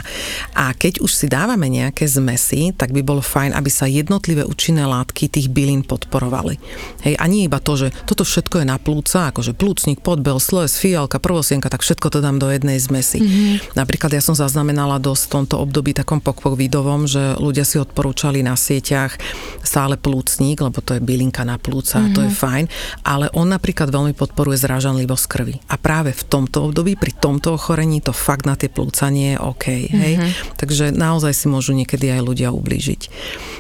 [0.54, 4.86] A keď už si dávame nejaké zmesy, tak by bolo fajn, aby sa jednotlivé účinné
[4.86, 6.62] látky tých bylín podporovali.
[7.02, 10.78] Hej, a nie iba to, že toto všetko je na plúca, akože plúcnik, podbel, sles,
[10.78, 13.18] fialka, prvosienka, tak všetko to dám do jednej zmesi.
[13.18, 13.74] Mm-hmm.
[13.74, 18.54] Napríklad ja som zaznamenala dosť v tomto období takom pokpovidovom, že ľudia si odporúčali na
[18.54, 19.16] sieťach
[19.64, 22.14] stále plúcník, lebo to je bylinka na plúca, mm-hmm.
[22.14, 22.38] to je mhm.
[22.38, 22.64] fajn,
[23.04, 25.56] ale on napríklad veľmi podporuje zrážanlivosť krvi.
[25.72, 29.38] A práve v tomto období, pri tomto ochorení, to fakt na tie plúca nie je
[29.40, 29.66] OK.
[29.90, 30.14] Hej?
[30.16, 30.56] Mm-hmm.
[30.60, 33.02] Takže naozaj si môžu niekedy aj ľudia ublížiť.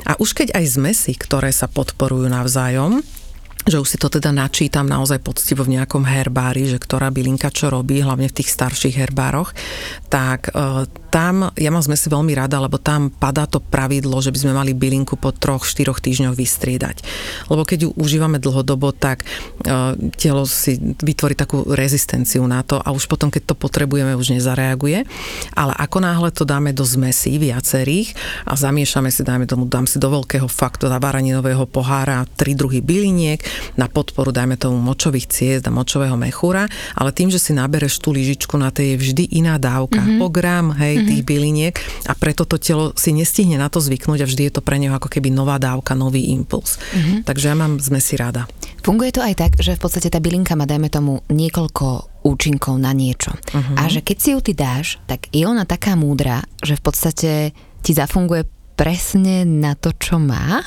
[0.08, 3.02] A už keď aj zmesy, ktoré sa podporujú navzájom,
[3.68, 7.68] že už si to teda načítam naozaj poctivo v nejakom herbári, že ktorá bylinka čo
[7.68, 9.52] robí, hlavne v tých starších herbároch,
[10.08, 14.38] tak e, tam, ja mám zmesi veľmi rada, lebo tam padá to pravidlo, že by
[14.38, 17.02] sme mali bylinku po troch, štyroch týždňoch vystriedať.
[17.50, 19.26] Lebo keď ju užívame dlhodobo, tak e,
[20.14, 25.02] telo si vytvorí takú rezistenciu na to a už potom, keď to potrebujeme, už nezareaguje.
[25.58, 28.14] Ale ako náhle to dáme do zmesí viacerých
[28.46, 32.78] a zamiešame si, dajme tomu, dám si do veľkého faktu, do varaninového pohára tri druhy
[32.78, 33.42] byliniek,
[33.74, 38.14] na podporu, dajme tomu, močových ciest a močového mechúra, ale tým, že si nabereš tú
[38.14, 40.24] lyžičku, na tej je vždy iná dávka, mm-hmm.
[40.24, 41.10] o gram, hej, mm-hmm.
[41.10, 41.74] tých byliniek
[42.06, 44.92] a preto to telo si nestihne na to zvyknúť a vždy je to pre neho
[44.92, 46.76] ako keby nová dávka, nový impuls.
[46.76, 47.24] Mm-hmm.
[47.24, 48.44] Takže ja mám zmesi rada.
[48.80, 52.96] Funguje to aj tak, že v podstate tá bylinka má, dajme tomu, niekoľko účinkov na
[52.96, 53.32] niečo.
[53.32, 53.76] Uh-huh.
[53.76, 57.30] A že keď si ju ty dáš, tak je ona taká múdra, že v podstate
[57.84, 60.64] ti zafunguje presne na to, čo má?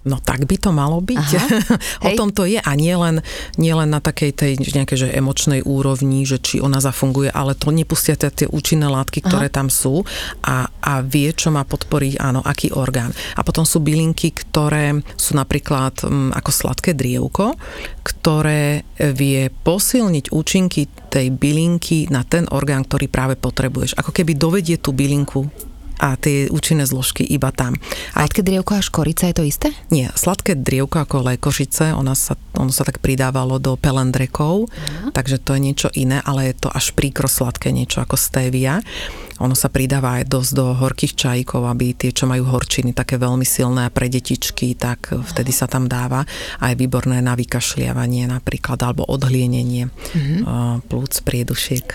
[0.00, 1.28] No tak by to malo byť.
[2.08, 3.20] o tom to je a nie len,
[3.60, 7.68] nie len na takej tej nejakej že emočnej úrovni, že či ona zafunguje, ale to
[7.68, 9.56] nepustia tie účinné látky, ktoré Aha.
[9.60, 10.00] tam sú
[10.40, 13.12] a, a vie, čo má podporiť, áno, aký orgán.
[13.36, 17.60] A potom sú bylinky, ktoré sú napríklad m, mm, ako sladké drievko,
[18.00, 24.00] ktoré vie posilniť účinky tej bylinky na ten orgán, ktorý práve potrebuješ.
[24.00, 25.44] Ako keby dovedie tú bylinku
[26.00, 27.76] a tie účinné zložky iba tam.
[28.16, 29.68] A sladké drievko a škorica je to isté?
[29.92, 35.10] Nie, sladké drievko ako lékošice, ona sa, ono sa tak pridávalo do pelendrekov, uh-huh.
[35.12, 38.80] takže to je niečo iné, ale je to až príkro sladké niečo ako stevia.
[39.40, 43.44] Ono sa pridáva aj dosť do horkých čajíkov, aby tie, čo majú horčiny také veľmi
[43.44, 46.28] silné pre detičky, tak vtedy sa tam dáva
[46.60, 50.86] aj výborné na vykašliavanie napríklad, alebo odhlienenie mm-hmm.
[50.86, 51.86] plúc, priedušiek.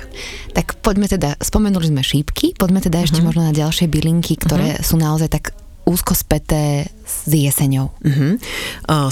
[0.58, 3.08] Tak poďme teda, spomenuli sme šípky, poďme teda mm-hmm.
[3.08, 3.26] ešte mhm.
[3.26, 4.88] možno na ďalšie bylinky, ktoré mm-hmm.
[4.88, 5.54] sú naozaj tak
[5.86, 7.94] úzko späté s jeseňou.
[8.02, 8.42] Uh-huh.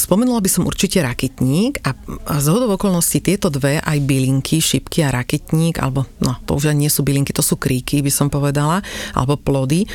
[0.02, 1.94] Spomenula by som určite rakitník a
[2.42, 6.90] z hodov okolností tieto dve, aj bylinky, šipky a rakitník, alebo no, to už nie
[6.90, 8.82] sú bylinky, to sú kríky, by som povedala,
[9.14, 9.86] alebo plody.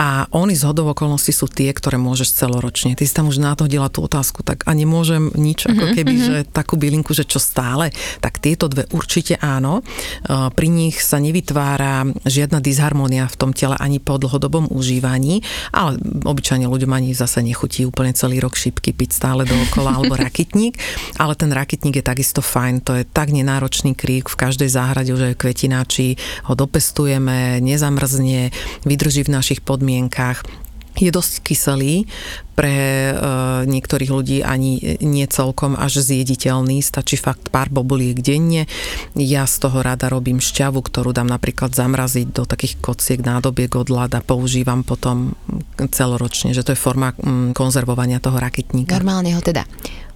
[0.00, 2.96] A oni z hodov okolností sú tie, ktoré môžeš celoročne.
[2.96, 6.26] Ty si tam už nathodila tú otázku, tak a nemôžem nič, ako mhm, keby, uh-huh.
[6.26, 7.92] že takú bylinku, že čo stále.
[8.24, 9.84] Tak tieto dve určite áno.
[10.28, 16.64] Pri nich sa nevytvára žiadna disharmonia v tom tele ani po dlhodobom užívaní, ale obyčajne
[16.64, 20.76] ľuďom ani zase nechutí úplne celý rok šipky piť stále dookola alebo rakitník,
[21.18, 25.38] ale ten rakitník je takisto fajn, to je tak nenáročný krík v každej záhrade, aj
[25.38, 28.52] kvetináči ho dopestujeme, nezamrzne,
[28.84, 30.63] vydrží v našich podmienkach
[30.98, 32.06] je dosť kyselý,
[32.54, 33.14] pre e,
[33.66, 38.70] niektorých ľudí ani nie celkom až zjediteľný, stačí fakt pár bobuliek denne.
[39.18, 43.90] Ja z toho rada robím šťavu, ktorú dám napríklad zamraziť do takých kociek nádobiek od
[43.90, 45.34] ľad a používam potom
[45.90, 48.94] celoročne, že to je forma mm, konzervovania toho raketníka.
[48.94, 49.66] Normálne ho teda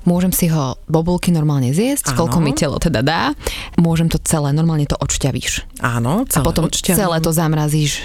[0.07, 2.25] Môžem si ho bobulky normálne zjesť, Áno.
[2.25, 3.37] koľko mi telo teda dá.
[3.77, 5.85] Môžem to celé, normálne to odšťavíš.
[5.85, 6.97] Áno, celé A potom odšťavím.
[6.97, 8.01] celé to zamrazíš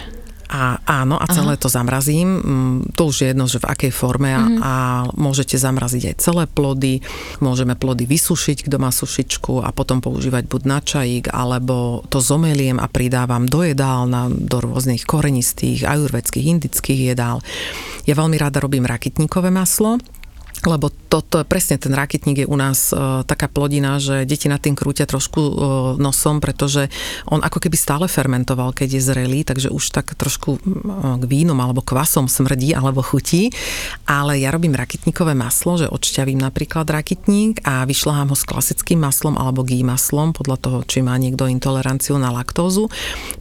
[0.54, 1.62] a áno, a celé Aha.
[1.66, 2.30] to zamrazím.
[2.38, 4.62] Mm, to už je jedno, že v akej forme a, mm-hmm.
[4.62, 4.74] a
[5.18, 7.02] môžete zamraziť aj celé plody.
[7.42, 12.78] Môžeme plody vysušiť, kto má sušičku a potom používať buď na čajík, alebo to zomeliem
[12.78, 17.42] a pridávam do jedál, na, do rôznych korenistých, ajurvedských, indických jedál.
[18.06, 19.98] Ja veľmi rada robím rakitníkové maslo,
[20.70, 24.74] lebo toto, presne ten raketník je u nás uh, taká plodina, že deti nad tým
[24.74, 25.54] krútia trošku uh,
[26.02, 26.90] nosom, pretože
[27.30, 31.62] on ako keby stále fermentoval, keď je zrelý, takže už tak trošku uh, k vínom
[31.62, 33.54] alebo kvasom smrdí alebo chutí.
[34.10, 39.38] Ale ja robím raketníkové maslo, že odšťavím napríklad raketník a vyšľahám ho s klasickým maslom
[39.38, 42.90] alebo gý maslom, podľa toho, či má niekto intoleranciu na laktózu.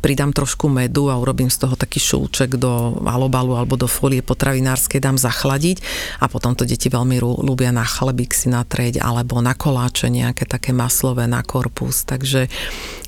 [0.04, 5.00] Pridám trošku medu a urobím z toho taký šulček do alobalu alebo do folie potravinárskej,
[5.00, 5.80] dám zachladiť
[6.20, 10.51] a potom to deti veľmi veľmi ľúbia na chlebík si natrieť alebo na koláče nejaké
[10.51, 12.03] také maslové na korpus.
[12.03, 12.51] Takže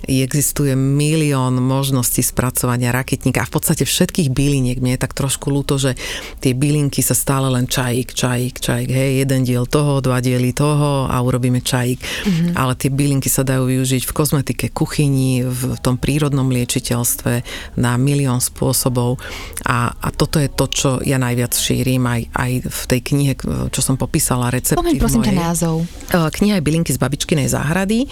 [0.06, 4.78] existuje milión možností spracovania raketníka a v podstate všetkých byliniek.
[4.78, 5.96] Mne je tak trošku ľúto, že
[6.44, 11.08] tie bylinky sa stále len čajík, čajík, čajík, hej, jeden diel toho, dva diely toho
[11.08, 11.98] a urobíme čajík.
[11.98, 12.50] Mm-hmm.
[12.54, 17.32] Ale tie bylinky sa dajú využiť v kozmetike, kuchyni, v tom prírodnom liečiteľstve
[17.80, 19.18] na milión spôsobov
[19.64, 23.32] a, a toto je to, čo ja najviac šírim aj, aj v tej knihe,
[23.72, 24.80] čo som popísala recepty.
[24.80, 25.84] Pomeň prosím ťa názov.
[25.84, 28.08] E, kniha je Bylinky z babičkinej záhrady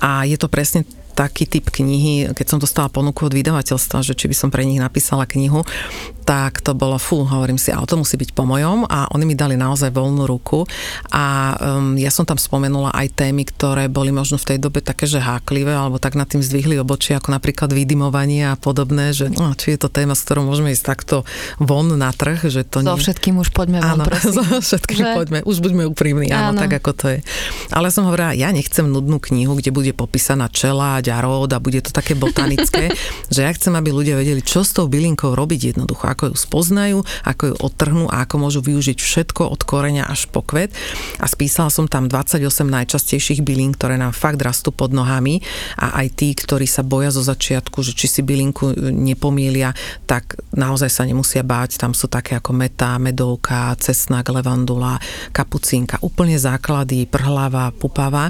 [0.00, 0.82] a je to presne
[1.12, 4.80] taký typ knihy, keď som dostala ponuku od vydavateľstva, že či by som pre nich
[4.80, 5.60] napísala knihu,
[6.22, 9.34] tak to bolo, fú, hovorím si, ale to musí byť po mojom a oni mi
[9.34, 10.62] dali naozaj voľnú ruku
[11.10, 15.10] a um, ja som tam spomenula aj témy, ktoré boli možno v tej dobe také,
[15.10, 19.52] že háklivé alebo tak nad tým zdvihli obočie, ako napríklad vydimovanie a podobné, že no,
[19.58, 21.16] či je to téma, s ktorou môžeme ísť takto
[21.58, 23.02] von na trh, že to so nie...
[23.02, 24.38] všetkým už poďme von, áno, prosím.
[24.38, 25.12] so všetkým že?
[25.18, 27.18] poďme, už buďme úprimní, áno, áno, tak ako to je.
[27.74, 31.82] Ale som hovorila, ja nechcem nudnú knihu, kde bude popísaná čeláť a ród a bude
[31.82, 32.94] to také botanické,
[33.34, 36.98] že ja chcem, aby ľudia vedeli, čo s tou bylinkou robiť jednoducho, ako ju spoznajú,
[37.24, 40.70] ako ju odtrhnú a ako môžu využiť všetko od koreňa až po kvet.
[41.18, 45.40] A spísala som tam 28 najčastejších bylín, ktoré nám fakt rastú pod nohami
[45.80, 49.72] a aj tí, ktorí sa boja zo začiatku, že či si bylinku e, nepomielia,
[50.04, 51.80] tak naozaj sa nemusia báť.
[51.80, 55.00] Tam sú také ako meta, medovka, cesnak, levandula,
[55.32, 58.28] kapucínka, úplne základy, prhlava, pupava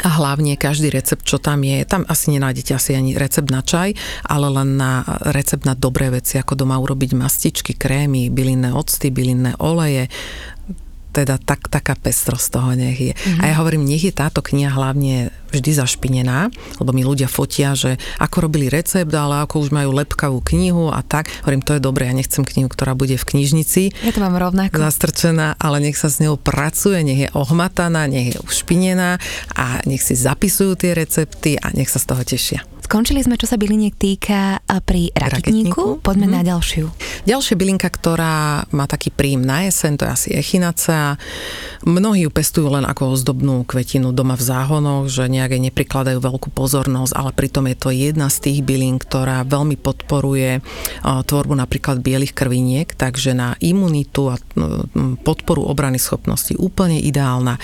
[0.00, 3.92] a hlavne každý recept, čo tam je, tam asi nenájdete asi ani recept na čaj,
[4.24, 9.60] ale len na recept na dobré veci, ako doma urobiť mastičky, krémy, bylinné octy, bylinné
[9.60, 10.08] oleje,
[11.10, 13.12] teda tak, taká pestrosť toho nech je.
[13.12, 13.40] Mm-hmm.
[13.42, 17.98] A ja hovorím, nech je táto kniha hlavne vždy zašpinená, lebo mi ľudia fotia, že
[18.22, 21.26] ako robili recept, ale ako už majú lepkavú knihu a tak.
[21.42, 23.90] Hovorím, to je dobré, ja nechcem knihu, ktorá bude v knižnici.
[24.06, 24.78] Ja to mám rovnako.
[24.78, 29.18] Zastrčená, ale nech sa s ňou pracuje, nech je ohmataná, nech je ušpinená
[29.58, 32.62] a nech si zapisujú tie recepty a nech sa z toho tešia.
[32.90, 36.02] Skončili sme, čo sa byliniek týka pri raketníku.
[36.02, 36.34] Poďme hmm.
[36.34, 36.90] na ďalšiu.
[37.22, 41.14] Ďalšia bylinka, ktorá má taký príjm na jeseň, to je asi echinacea.
[41.86, 46.50] Mnohí ju pestujú len ako ozdobnú kvetinu doma v záhonoch, že nejak jej neprikladajú veľkú
[46.50, 50.58] pozornosť, ale pritom je to jedna z tých bylín, ktorá veľmi podporuje
[51.06, 54.36] tvorbu napríklad bielých krviniek, takže na imunitu a
[55.22, 57.54] podporu obrany schopnosti úplne ideálna.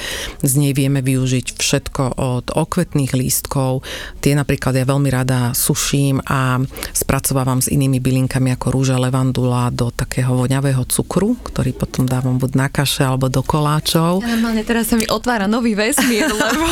[0.47, 3.83] Z nej vieme využiť všetko od okvetných lístkov.
[4.23, 6.61] Tie napríklad ja veľmi rada suším a
[6.93, 12.51] spracovávam s inými bylinkami ako rúža levandula do takého voňavého cukru, ktorý potom dávam buď
[12.53, 14.21] na kaše alebo do koláčov.
[14.21, 16.67] Ja normálne teraz sa mi otvára nový vesmír, lebo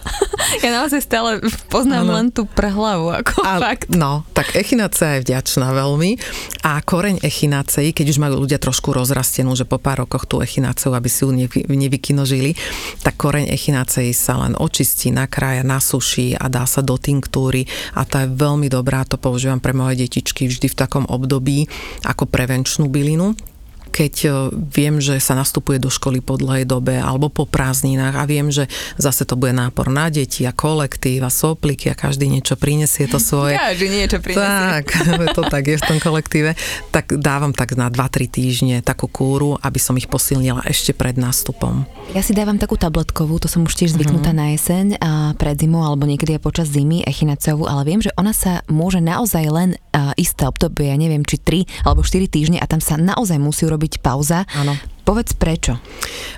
[0.64, 1.30] ja naozaj stále
[1.72, 2.16] poznám ano.
[2.20, 3.88] len tú prehlavu, ako a, fakt.
[3.92, 6.20] No, tak echinacea je vďačná veľmi
[6.68, 10.92] a koreň echinacei, keď už majú ľudia trošku rozrastenú, že po pár rokoch tú echinaceu,
[10.92, 12.52] aby si ju nevy, nevykinožili,
[13.00, 17.64] tak koreň echinacei sa len očistí, nakrája, nasuší a dá sa do tinktúry
[17.96, 21.66] a tá je veľmi dobrá, to používam pre moje detičky vždy v takom období
[22.06, 23.34] ako prevenčnú bylinu
[23.98, 28.22] keď e, viem, že sa nastupuje do školy po dlhej dobe alebo po prázdninách a
[28.30, 32.54] viem, že zase to bude nápor na deti a kolektív a sopliky a každý niečo
[32.54, 33.58] prinesie to svoje.
[33.58, 34.46] Každý niečo prinesie.
[34.46, 34.84] Tak,
[35.36, 36.54] to tak je v tom kolektíve.
[36.94, 41.82] Tak dávam tak na 2-3 týždne takú kúru, aby som ich posilnila ešte pred nástupom.
[42.14, 44.40] Ja si dávam takú tabletkovú, to som už tiež zvyknutá uh-huh.
[44.40, 48.30] na jeseň a pred zimou alebo niekedy aj počas zimy echinacovú, ale viem, že ona
[48.30, 52.66] sa môže naozaj len uh, isté obdobie, ja neviem, či 3 alebo 4 týždne a
[52.70, 54.44] tam sa naozaj musí urobiť robiť pauza.
[54.52, 54.76] Áno.
[55.08, 55.80] Povedz prečo?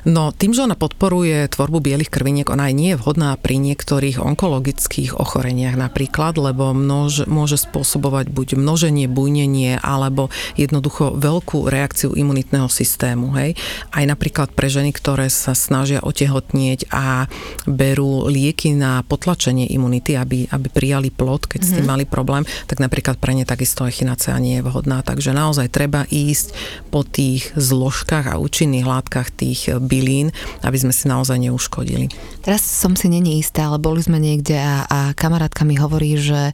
[0.06, 4.22] No, tým, že ona podporuje tvorbu bielých krviniek, ona aj nie je vhodná pri niektorých
[4.22, 12.70] onkologických ochoreniach napríklad, lebo množ, môže spôsobovať buď množenie, bujnenie, alebo jednoducho veľkú reakciu imunitného
[12.70, 13.34] systému.
[13.34, 13.58] Hej?
[13.90, 17.26] Aj napríklad pre ženy, ktoré sa snažia otehotnieť a
[17.66, 21.74] berú lieky na potlačenie imunity, aby, aby prijali plod, keď mm-hmm.
[21.74, 21.90] s tým mhm.
[21.90, 25.02] mali problém, tak napríklad pre ne takisto echinacea nie je vhodná.
[25.02, 26.54] Takže naozaj treba ísť
[26.94, 32.12] po tých zložkách a učiť účinných látkach tých bylín, aby sme si naozaj neuškodili.
[32.44, 36.52] Teraz som si není istá, ale boli sme niekde a, a kamarátka mi hovorí, že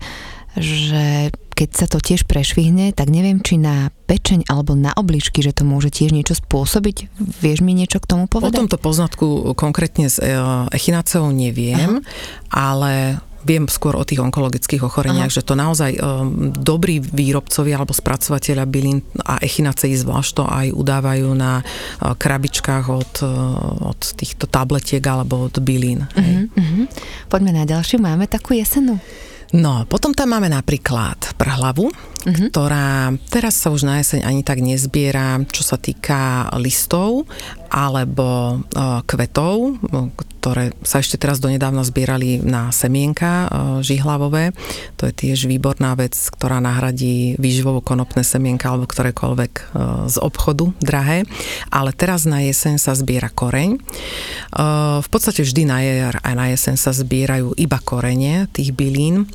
[0.57, 5.53] že keď sa to tiež prešvihne, tak neviem, či na pečeň alebo na obličky, že
[5.53, 7.13] to môže tiež niečo spôsobiť.
[7.45, 8.57] Vieš mi niečo k tomu povedať?
[8.57, 10.33] O tomto poznatku konkrétne s eh,
[10.73, 12.73] echinaceu neviem, Aha.
[12.73, 15.37] ale viem skôr o tých onkologických ochoreniach, Aha.
[15.39, 21.31] že to naozaj um, dobrí výrobcovia alebo spracovateľia bylín a echinaceí zvlášť to aj udávajú
[21.39, 26.11] na uh, krabičkách od, uh, od týchto tabletiek alebo od bylín.
[26.11, 26.85] Uh-huh, uh-huh.
[27.31, 28.03] Poďme na ďalšiu.
[28.03, 28.99] Máme takú jesenu?
[29.55, 31.87] No, potom tam máme napríklad prhlavu,
[32.27, 32.51] mm-hmm.
[32.51, 37.31] ktorá teraz sa už na jeseň ani tak nezbiera, čo sa týka listov
[37.69, 39.81] alebo uh, kvetov,
[40.39, 43.49] ktoré sa ešte teraz donedávna zbierali na semienka uh,
[43.83, 44.55] žihlavové.
[45.01, 49.53] To je tiež výborná vec, ktorá nahradí výživovo konopné semienka alebo ktorékoľvek
[50.07, 51.29] z obchodu drahé.
[51.69, 53.77] Ale teraz na jeseň sa zbiera koreň.
[55.03, 59.29] V podstate vždy na jar a na jeseň sa zbierajú iba korene tých bylín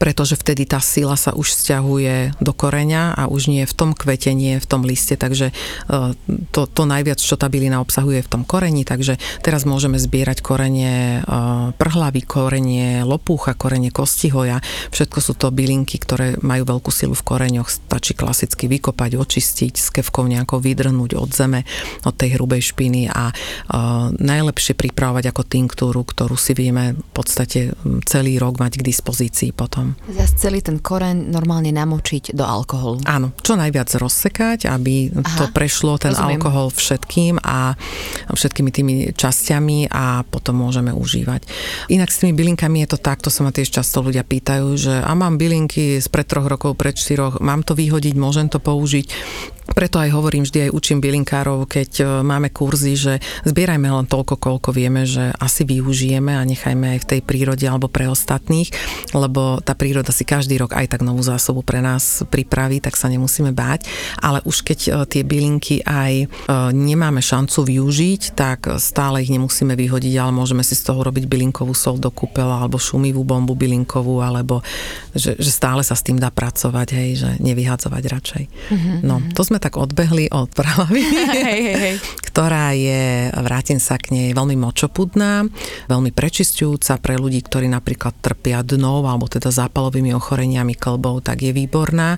[0.00, 3.90] pretože vtedy tá sila sa už stiahuje do koreňa a už nie je v tom
[3.92, 5.52] kvete, v tom liste, takže
[6.54, 11.20] to, to najviac, čo tá bylina obsahuje v tom koreni, takže teraz môžeme zbierať korenie
[11.76, 14.62] prhlavy, korenie lopúcha, korenie kostihoja,
[14.94, 19.90] všetko sú to bylinky, ktoré majú veľkú silu v koreňoch, stačí klasicky vykopať, očistiť, s
[19.90, 21.66] kevkou nejako vydrhnúť od zeme,
[22.06, 23.34] od tej hrubej špiny a
[24.14, 27.74] najlepšie pripravovať ako tinktúru, ktorú si vieme v podstate
[28.06, 29.89] celý rok mať k dispozícii potom.
[30.10, 33.04] Zas celý ten koreň normálne namočiť do alkoholu.
[33.06, 36.40] Áno, čo najviac rozsekať, aby Aha, to prešlo ten rozumiem.
[36.40, 37.74] alkohol všetkým a
[38.30, 41.46] všetkými tými časťami a potom môžeme užívať.
[41.90, 44.94] Inak s tými bylinkami je to tak, to sa ma tiež často ľudia pýtajú, že
[45.00, 49.06] a mám bylinky z pred troch rokov, pred štyroch, mám to vyhodiť, môžem to použiť.
[49.70, 54.34] Preto aj hovorím, vždy aj učím bylinkárov, keď e, máme kurzy, že zbierajme len toľko,
[54.36, 58.74] koľko vieme, že asi využijeme a nechajme aj v tej prírode alebo pre ostatných,
[59.14, 63.06] lebo tá príroda si každý rok aj tak novú zásobu pre nás pripraví, tak sa
[63.06, 63.86] nemusíme báť.
[64.18, 66.26] Ale už keď e, tie bylinky aj e,
[66.74, 71.72] nemáme šancu využiť, tak stále ich nemusíme vyhodiť, ale môžeme si z toho robiť bylinkovú
[71.78, 74.66] sol do kúpela alebo šumivú bombu bylinkovú, alebo
[75.14, 78.44] že, že stále sa s tým dá pracovať, hej, že nevyhadzovať radšej.
[78.50, 78.96] Mm-hmm.
[79.06, 81.04] No, to sme tak odbehli od pravy,
[81.36, 81.94] hej, hej, hej.
[82.24, 85.44] ktorá je, vrátim sa k nej, veľmi močopudná,
[85.86, 91.52] veľmi prečistujúca pre ľudí, ktorí napríklad trpia dnou alebo teda zápalovými ochoreniami klbov, tak je
[91.52, 92.16] výborná.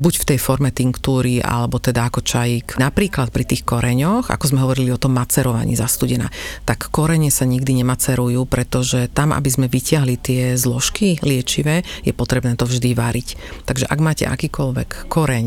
[0.00, 2.80] Buď v tej forme tinktúry alebo teda ako čajík.
[2.80, 6.32] Napríklad pri tých koreňoch, ako sme hovorili o tom macerovaní zastudená,
[6.64, 12.56] tak korene sa nikdy nemacerujú, pretože tam, aby sme vyťahli tie zložky liečivé, je potrebné
[12.56, 13.36] to vždy variť.
[13.68, 15.46] Takže ak máte akýkoľvek koreň,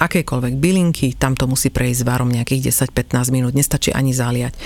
[0.00, 4.56] akékoľvek bylinky, tam to musí prejsť varom nejakých 10-15 minút, nestačí ani zaliať.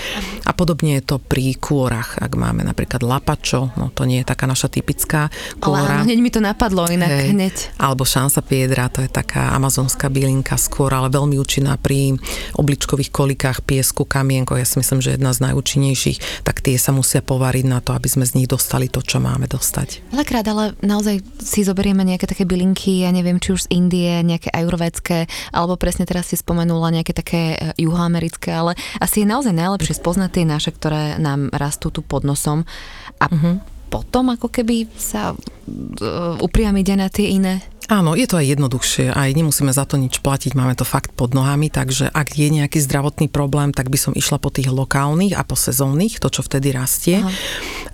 [0.47, 4.47] A podobne je to pri kôrach, ak máme napríklad lapačo, no to nie je taká
[4.47, 5.27] naša typická
[5.59, 5.99] kôra.
[5.99, 7.35] Ale hneď mi to napadlo inak Hej.
[7.35, 7.55] hneď.
[7.75, 12.15] Alebo šansa piedra, to je taká amazonská bylinka skôr, ale veľmi účinná pri
[12.55, 14.55] obličkových kolikách, piesku, kamienko.
[14.55, 18.07] Ja si myslím, že jedna z najúčinnejších, tak tie sa musia povariť na to, aby
[18.07, 20.07] sme z nich dostali to, čo máme dostať.
[20.15, 24.53] Veľakrát ale naozaj si zoberieme nejaké také bylinky, ja neviem, či už z Indie, nejaké
[24.53, 29.49] ajurvédske, alebo presne presne teraz si spomenula nejaké také e, juhoamerické, ale asi je naozaj
[29.49, 32.69] najlepšie spoznať tie naše, ktoré nám rastú tu pod nosom
[33.17, 33.57] a uh-huh.
[33.89, 39.15] potom ako keby sa uh, upriamiť aj na tie iné Áno, je to aj jednoduchšie,
[39.15, 42.83] aj nemusíme za to nič platiť, máme to fakt pod nohami, takže ak je nejaký
[42.83, 46.75] zdravotný problém, tak by som išla po tých lokálnych a po sezónnych, to čo vtedy
[46.75, 47.23] rastie.
[47.23, 47.31] Aha.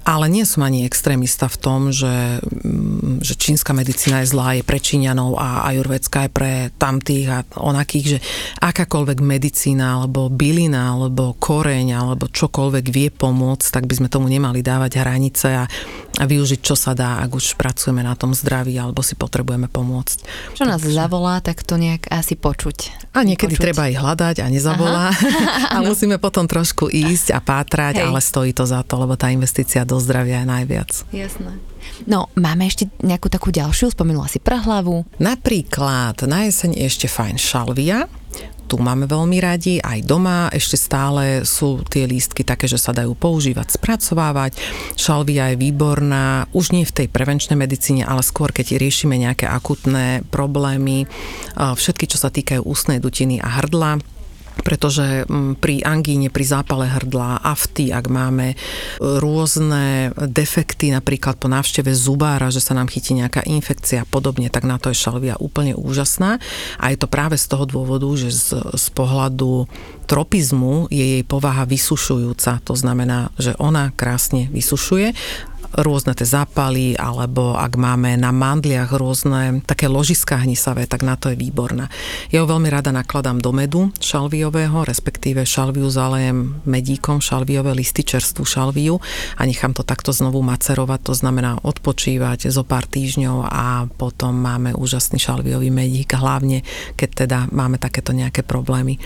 [0.03, 4.65] Ale nie som ani extrémista v tom, že, mm, že čínska medicína je zlá, je
[4.65, 8.19] pre Číňanov a ajurvedská je pre tamtých a onakých, že
[8.65, 14.65] akákoľvek medicína alebo bylina alebo koreň alebo čokoľvek vie pomôcť, tak by sme tomu nemali
[14.65, 15.69] dávať hranice a,
[16.21, 20.17] a využiť čo sa dá, ak už pracujeme na tom zdraví alebo si potrebujeme pomôcť.
[20.53, 20.93] Čo nás Takže...
[20.93, 23.09] zavolá, tak to nejak asi počuť.
[23.17, 23.63] A niekedy počuť.
[23.65, 25.09] treba ich hľadať a nezavolá.
[25.73, 28.05] a musíme potom trošku ísť a pátrať, Hej.
[28.09, 30.91] ale stojí to za to, lebo tá investícia do zdravia je najviac.
[31.09, 31.57] Jasné.
[32.07, 35.03] No, máme ešte nejakú takú ďalšiu, spomenula si prahlavu.
[35.19, 38.07] Napríklad na jeseň ešte fajn šalvia,
[38.67, 43.13] tu máme veľmi radi, aj doma ešte stále sú tie lístky také, že sa dajú
[43.13, 44.57] používať, spracovávať.
[44.97, 50.25] Šalvia je výborná, už nie v tej prevenčnej medicíne, ale skôr keď riešime nejaké akutné
[50.33, 51.05] problémy,
[51.57, 54.01] všetky, čo sa týkajú ústnej dutiny a hrdla,
[54.61, 58.53] pretože mm, pri angíne, pri zápale hrdla, afty, ak máme
[59.01, 64.69] rôzne defekty, napríklad po návšteve zubára, že sa nám chytí nejaká infekcia a podobne, tak
[64.69, 66.37] na to je šalvia úplne úžasná.
[66.77, 69.65] A je to práve z toho dôvodu, že z, z pohľadu
[70.05, 72.61] tropizmu je jej povaha vysušujúca.
[72.67, 75.15] To znamená, že ona krásne vysušuje
[75.79, 81.33] rôzne tie zápaly, alebo ak máme na mandliach rôzne také ložiska hnisavé, tak na to
[81.33, 81.89] je výborná.
[82.29, 88.45] Ja ho veľmi rada nakladám do medu šalviového, respektíve šalviu zalejem medíkom, šalviové listy, čerstvú
[88.45, 89.01] šalviu
[89.37, 94.77] a nechám to takto znovu macerovať, to znamená odpočívať zo pár týždňov a potom máme
[94.77, 96.61] úžasný šalviový medík, hlavne
[96.93, 99.01] keď teda máme takéto nejaké problémy.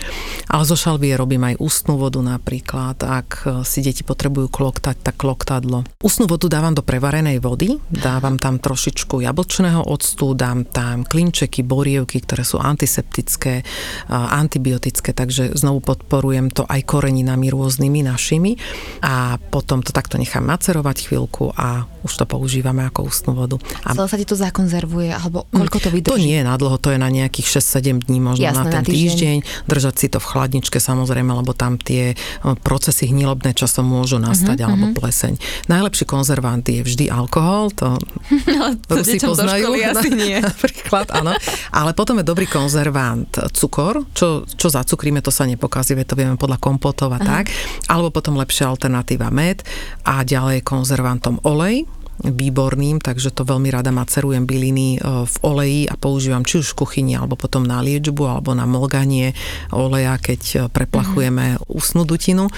[0.52, 5.88] Ale zo šalvie robím aj ústnu vodu napríklad, ak si deti potrebujú kloktať, tak kloktadlo.
[6.04, 12.18] Ústnu vodu dávam do prevarenej vody, dávam tam trošičku jablčného octu, dám tam klinčeky, borievky,
[12.18, 13.62] ktoré sú antiseptické,
[14.10, 18.58] antibiotické, takže znovu podporujem to aj koreninami rôznymi našimi
[19.06, 23.62] a potom to takto nechám macerovať chvíľku a už to používame ako ústnu vodu.
[23.86, 26.10] A Celé sa ti to zakonzervuje, alebo koľko to vydrží?
[26.10, 28.82] To nie je na dlho, to je na nejakých 6-7 dní, možno Jasné, na ten
[28.82, 28.98] na týždeň.
[28.98, 29.36] týždeň.
[29.70, 32.18] Držať si to v chladničke samozrejme, lebo tam tie
[32.66, 34.98] procesy hnilobné časom môžu nastať, uh-huh, alebo uh-huh.
[34.98, 35.32] pleseň.
[35.70, 38.00] Najlepší konzerv konzervant je vždy alkohol, to,
[38.56, 39.76] no, to Rusi poznajú.
[39.84, 40.40] asi nie.
[40.40, 41.36] Napríklad, áno.
[41.76, 46.56] Ale potom je dobrý konzervant cukor, čo, čo zacukríme, to sa nepokazí, to vieme podľa
[46.56, 47.44] kompotov a Aha.
[47.44, 47.52] tak.
[47.92, 49.60] Alebo potom lepšia alternatíva med
[50.08, 51.84] a ďalej konzervantom olej,
[52.24, 56.78] výborným, takže to veľmi rada macerujem byliny e, v oleji a používam či už v
[56.82, 59.38] kuchyni, alebo potom na liečbu, alebo na molganie
[59.70, 61.70] oleja, keď e, preplachujeme mm-hmm.
[61.70, 62.50] usnú dutinu.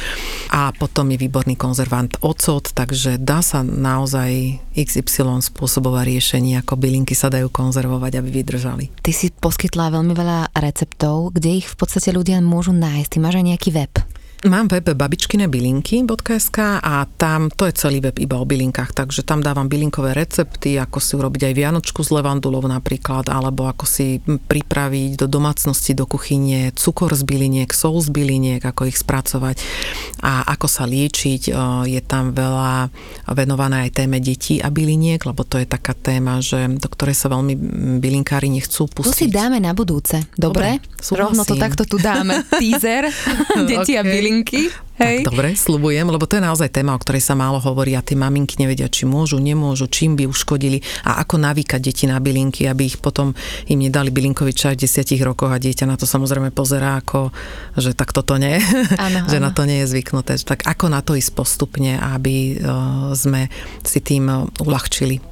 [0.50, 7.12] A potom je výborný konzervant ocot, takže dá sa naozaj XY spôsobové riešenie, ako bylinky
[7.12, 8.84] sa dajú konzervovať, aby vydržali.
[9.04, 13.08] Ty si poskytla veľmi veľa receptov, kde ich v podstate ľudia môžu nájsť.
[13.12, 13.92] Ty máš aj nejaký web?
[14.40, 19.68] Mám web babičkinebylinky.sk a tam to je celý web iba o bylinkách, takže tam dávam
[19.68, 25.28] bylinkové recepty, ako si urobiť aj vianočku s levandulou napríklad, alebo ako si pripraviť do
[25.28, 29.60] domácnosti, do kuchyne cukor z byliniek, sol z byliniek, ako ich spracovať
[30.24, 31.52] a ako sa liečiť.
[31.84, 32.88] Je tam veľa
[33.36, 37.28] venované aj téme detí a byliniek, lebo to je taká téma, že, do ktorej sa
[37.28, 37.60] veľmi
[38.00, 39.12] bylinkári nechcú pustiť.
[39.12, 40.80] To si dáme na budúce, dobre?
[40.80, 42.40] dobre Rovno to takto tu dáme.
[42.60, 43.12] Teaser,
[43.68, 44.00] deti okay.
[44.00, 44.70] a byliniek bylinky.
[45.00, 45.24] Hej.
[45.24, 48.20] Tak, dobre, slubujem, lebo to je naozaj téma, o ktorej sa málo hovorí a tie
[48.20, 52.84] maminky nevedia, či môžu, nemôžu, čím by uškodili a ako navýkať deti na bylinky, aby
[52.84, 53.32] ich potom
[53.72, 57.32] im nedali bylinkový čaj v desiatich rokoch a dieťa na to samozrejme pozerá ako,
[57.80, 58.60] že tak toto nie,
[59.00, 59.48] ano, že ano.
[59.48, 60.36] na to nie je zvyknuté.
[60.36, 63.48] Tak ako na to ísť postupne, aby uh, sme
[63.80, 65.29] si tým uh, uľahčili.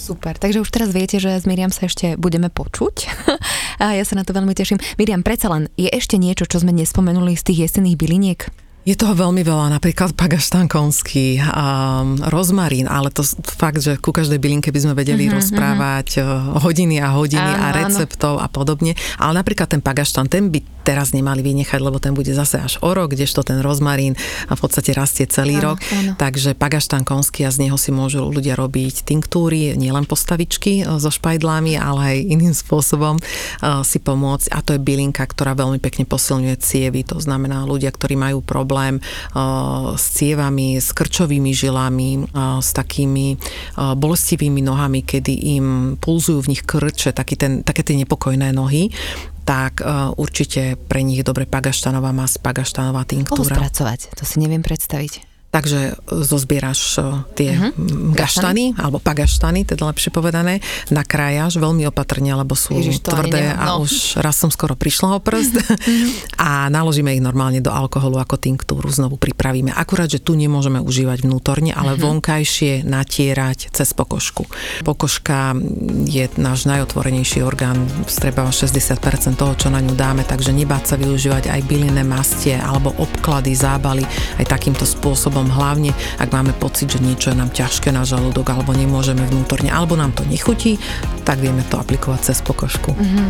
[0.00, 2.96] Super, takže už teraz viete, že s Miriam sa ešte budeme počuť
[3.84, 4.80] a ja sa na to veľmi teším.
[4.96, 8.48] Miriam, predsa len, je ešte niečo, čo sme nespomenuli z tých jesenných byliniek?
[8.80, 14.40] Je toho veľmi veľa, napríklad pagaštán konský, um, rozmarín, ale to fakt, že ku každej
[14.40, 16.64] bylinke by sme vedeli uh-huh, rozprávať uh-huh.
[16.64, 18.44] hodiny a hodiny áno, a receptov áno.
[18.44, 18.96] a podobne.
[19.20, 22.96] Ale napríklad ten pagaštán, ten by teraz nemali vynechať, lebo ten bude zase až o
[22.96, 24.16] rok, kdežto ten rozmarín
[24.48, 25.84] v podstate rastie celý áno, rok.
[25.92, 26.16] Áno.
[26.16, 31.12] Takže pagaštán konský a z neho si môžu ľudia robiť tinktúry, nielen postavičky uh, so
[31.12, 34.56] špajdlami, ale aj iným spôsobom uh, si pomôcť.
[34.56, 37.04] A to je bylinka, ktorá veľmi pekne posilňuje cievy.
[37.12, 42.70] To znamená ľudia, ktorí majú problém problém uh, s cievami, s krčovými žilami, uh, s
[42.70, 45.66] takými uh, bolestivými nohami, kedy im
[45.98, 48.94] pulzujú v nich krče, taký ten, také tie nepokojné nohy,
[49.42, 49.82] tak
[50.14, 53.50] určite pre nich dobre pagaštanová mas, pagaštanová tinktúra.
[53.50, 54.14] Koho spracovať?
[54.14, 55.29] To si neviem predstaviť.
[55.50, 57.02] Takže zozbieraš
[57.34, 58.14] tie uh-huh.
[58.14, 60.62] gaštany, alebo pagaštany, teda lepšie povedané,
[60.94, 63.82] nakrájaš veľmi opatrne, lebo sú Ježiš, tvrdé a no.
[63.82, 65.58] už raz som skoro prišla o prst
[66.38, 69.74] a naložíme ich normálne do alkoholu ako tinktúru, znovu pripravíme.
[69.74, 72.06] Akurát, že tu nemôžeme užívať vnútorne, ale uh-huh.
[72.06, 74.46] vonkajšie natierať cez pokožku.
[74.86, 75.58] Pokožka
[76.06, 81.50] je náš najotvorenejší orgán, strebáva 60% toho, čo na ňu dáme, takže nebáť sa využívať
[81.50, 84.06] aj bylinné mastie alebo obklady, zábaly
[84.38, 88.52] aj takýmto spôsobom spôsobom, hlavne ak máme pocit, že niečo je nám ťažké na žalúdok
[88.52, 90.76] alebo nemôžeme vnútorne, alebo nám to nechutí,
[91.24, 92.92] tak vieme to aplikovať cez pokožku.
[92.92, 93.28] Mm-hmm.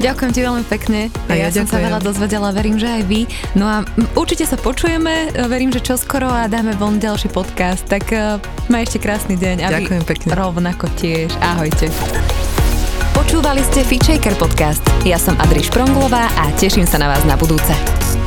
[0.00, 1.00] Ďakujem ti veľmi pekne.
[1.28, 3.28] A ja, ja som sa veľa dozvedela, verím, že aj vy.
[3.54, 3.84] No a
[4.16, 7.84] určite sa počujeme, verím, že čoskoro a dáme von ďalší podcast.
[7.86, 8.40] Tak uh,
[8.72, 9.56] maj ešte krásny deň.
[9.62, 10.28] A Ďakujem pekne.
[10.32, 11.30] Rovnako tiež.
[11.44, 11.92] Ahojte.
[13.12, 14.82] Počúvali ste Feature podcast.
[15.04, 18.21] Ja som Adriš Pronglová a teším sa na vás na budúce.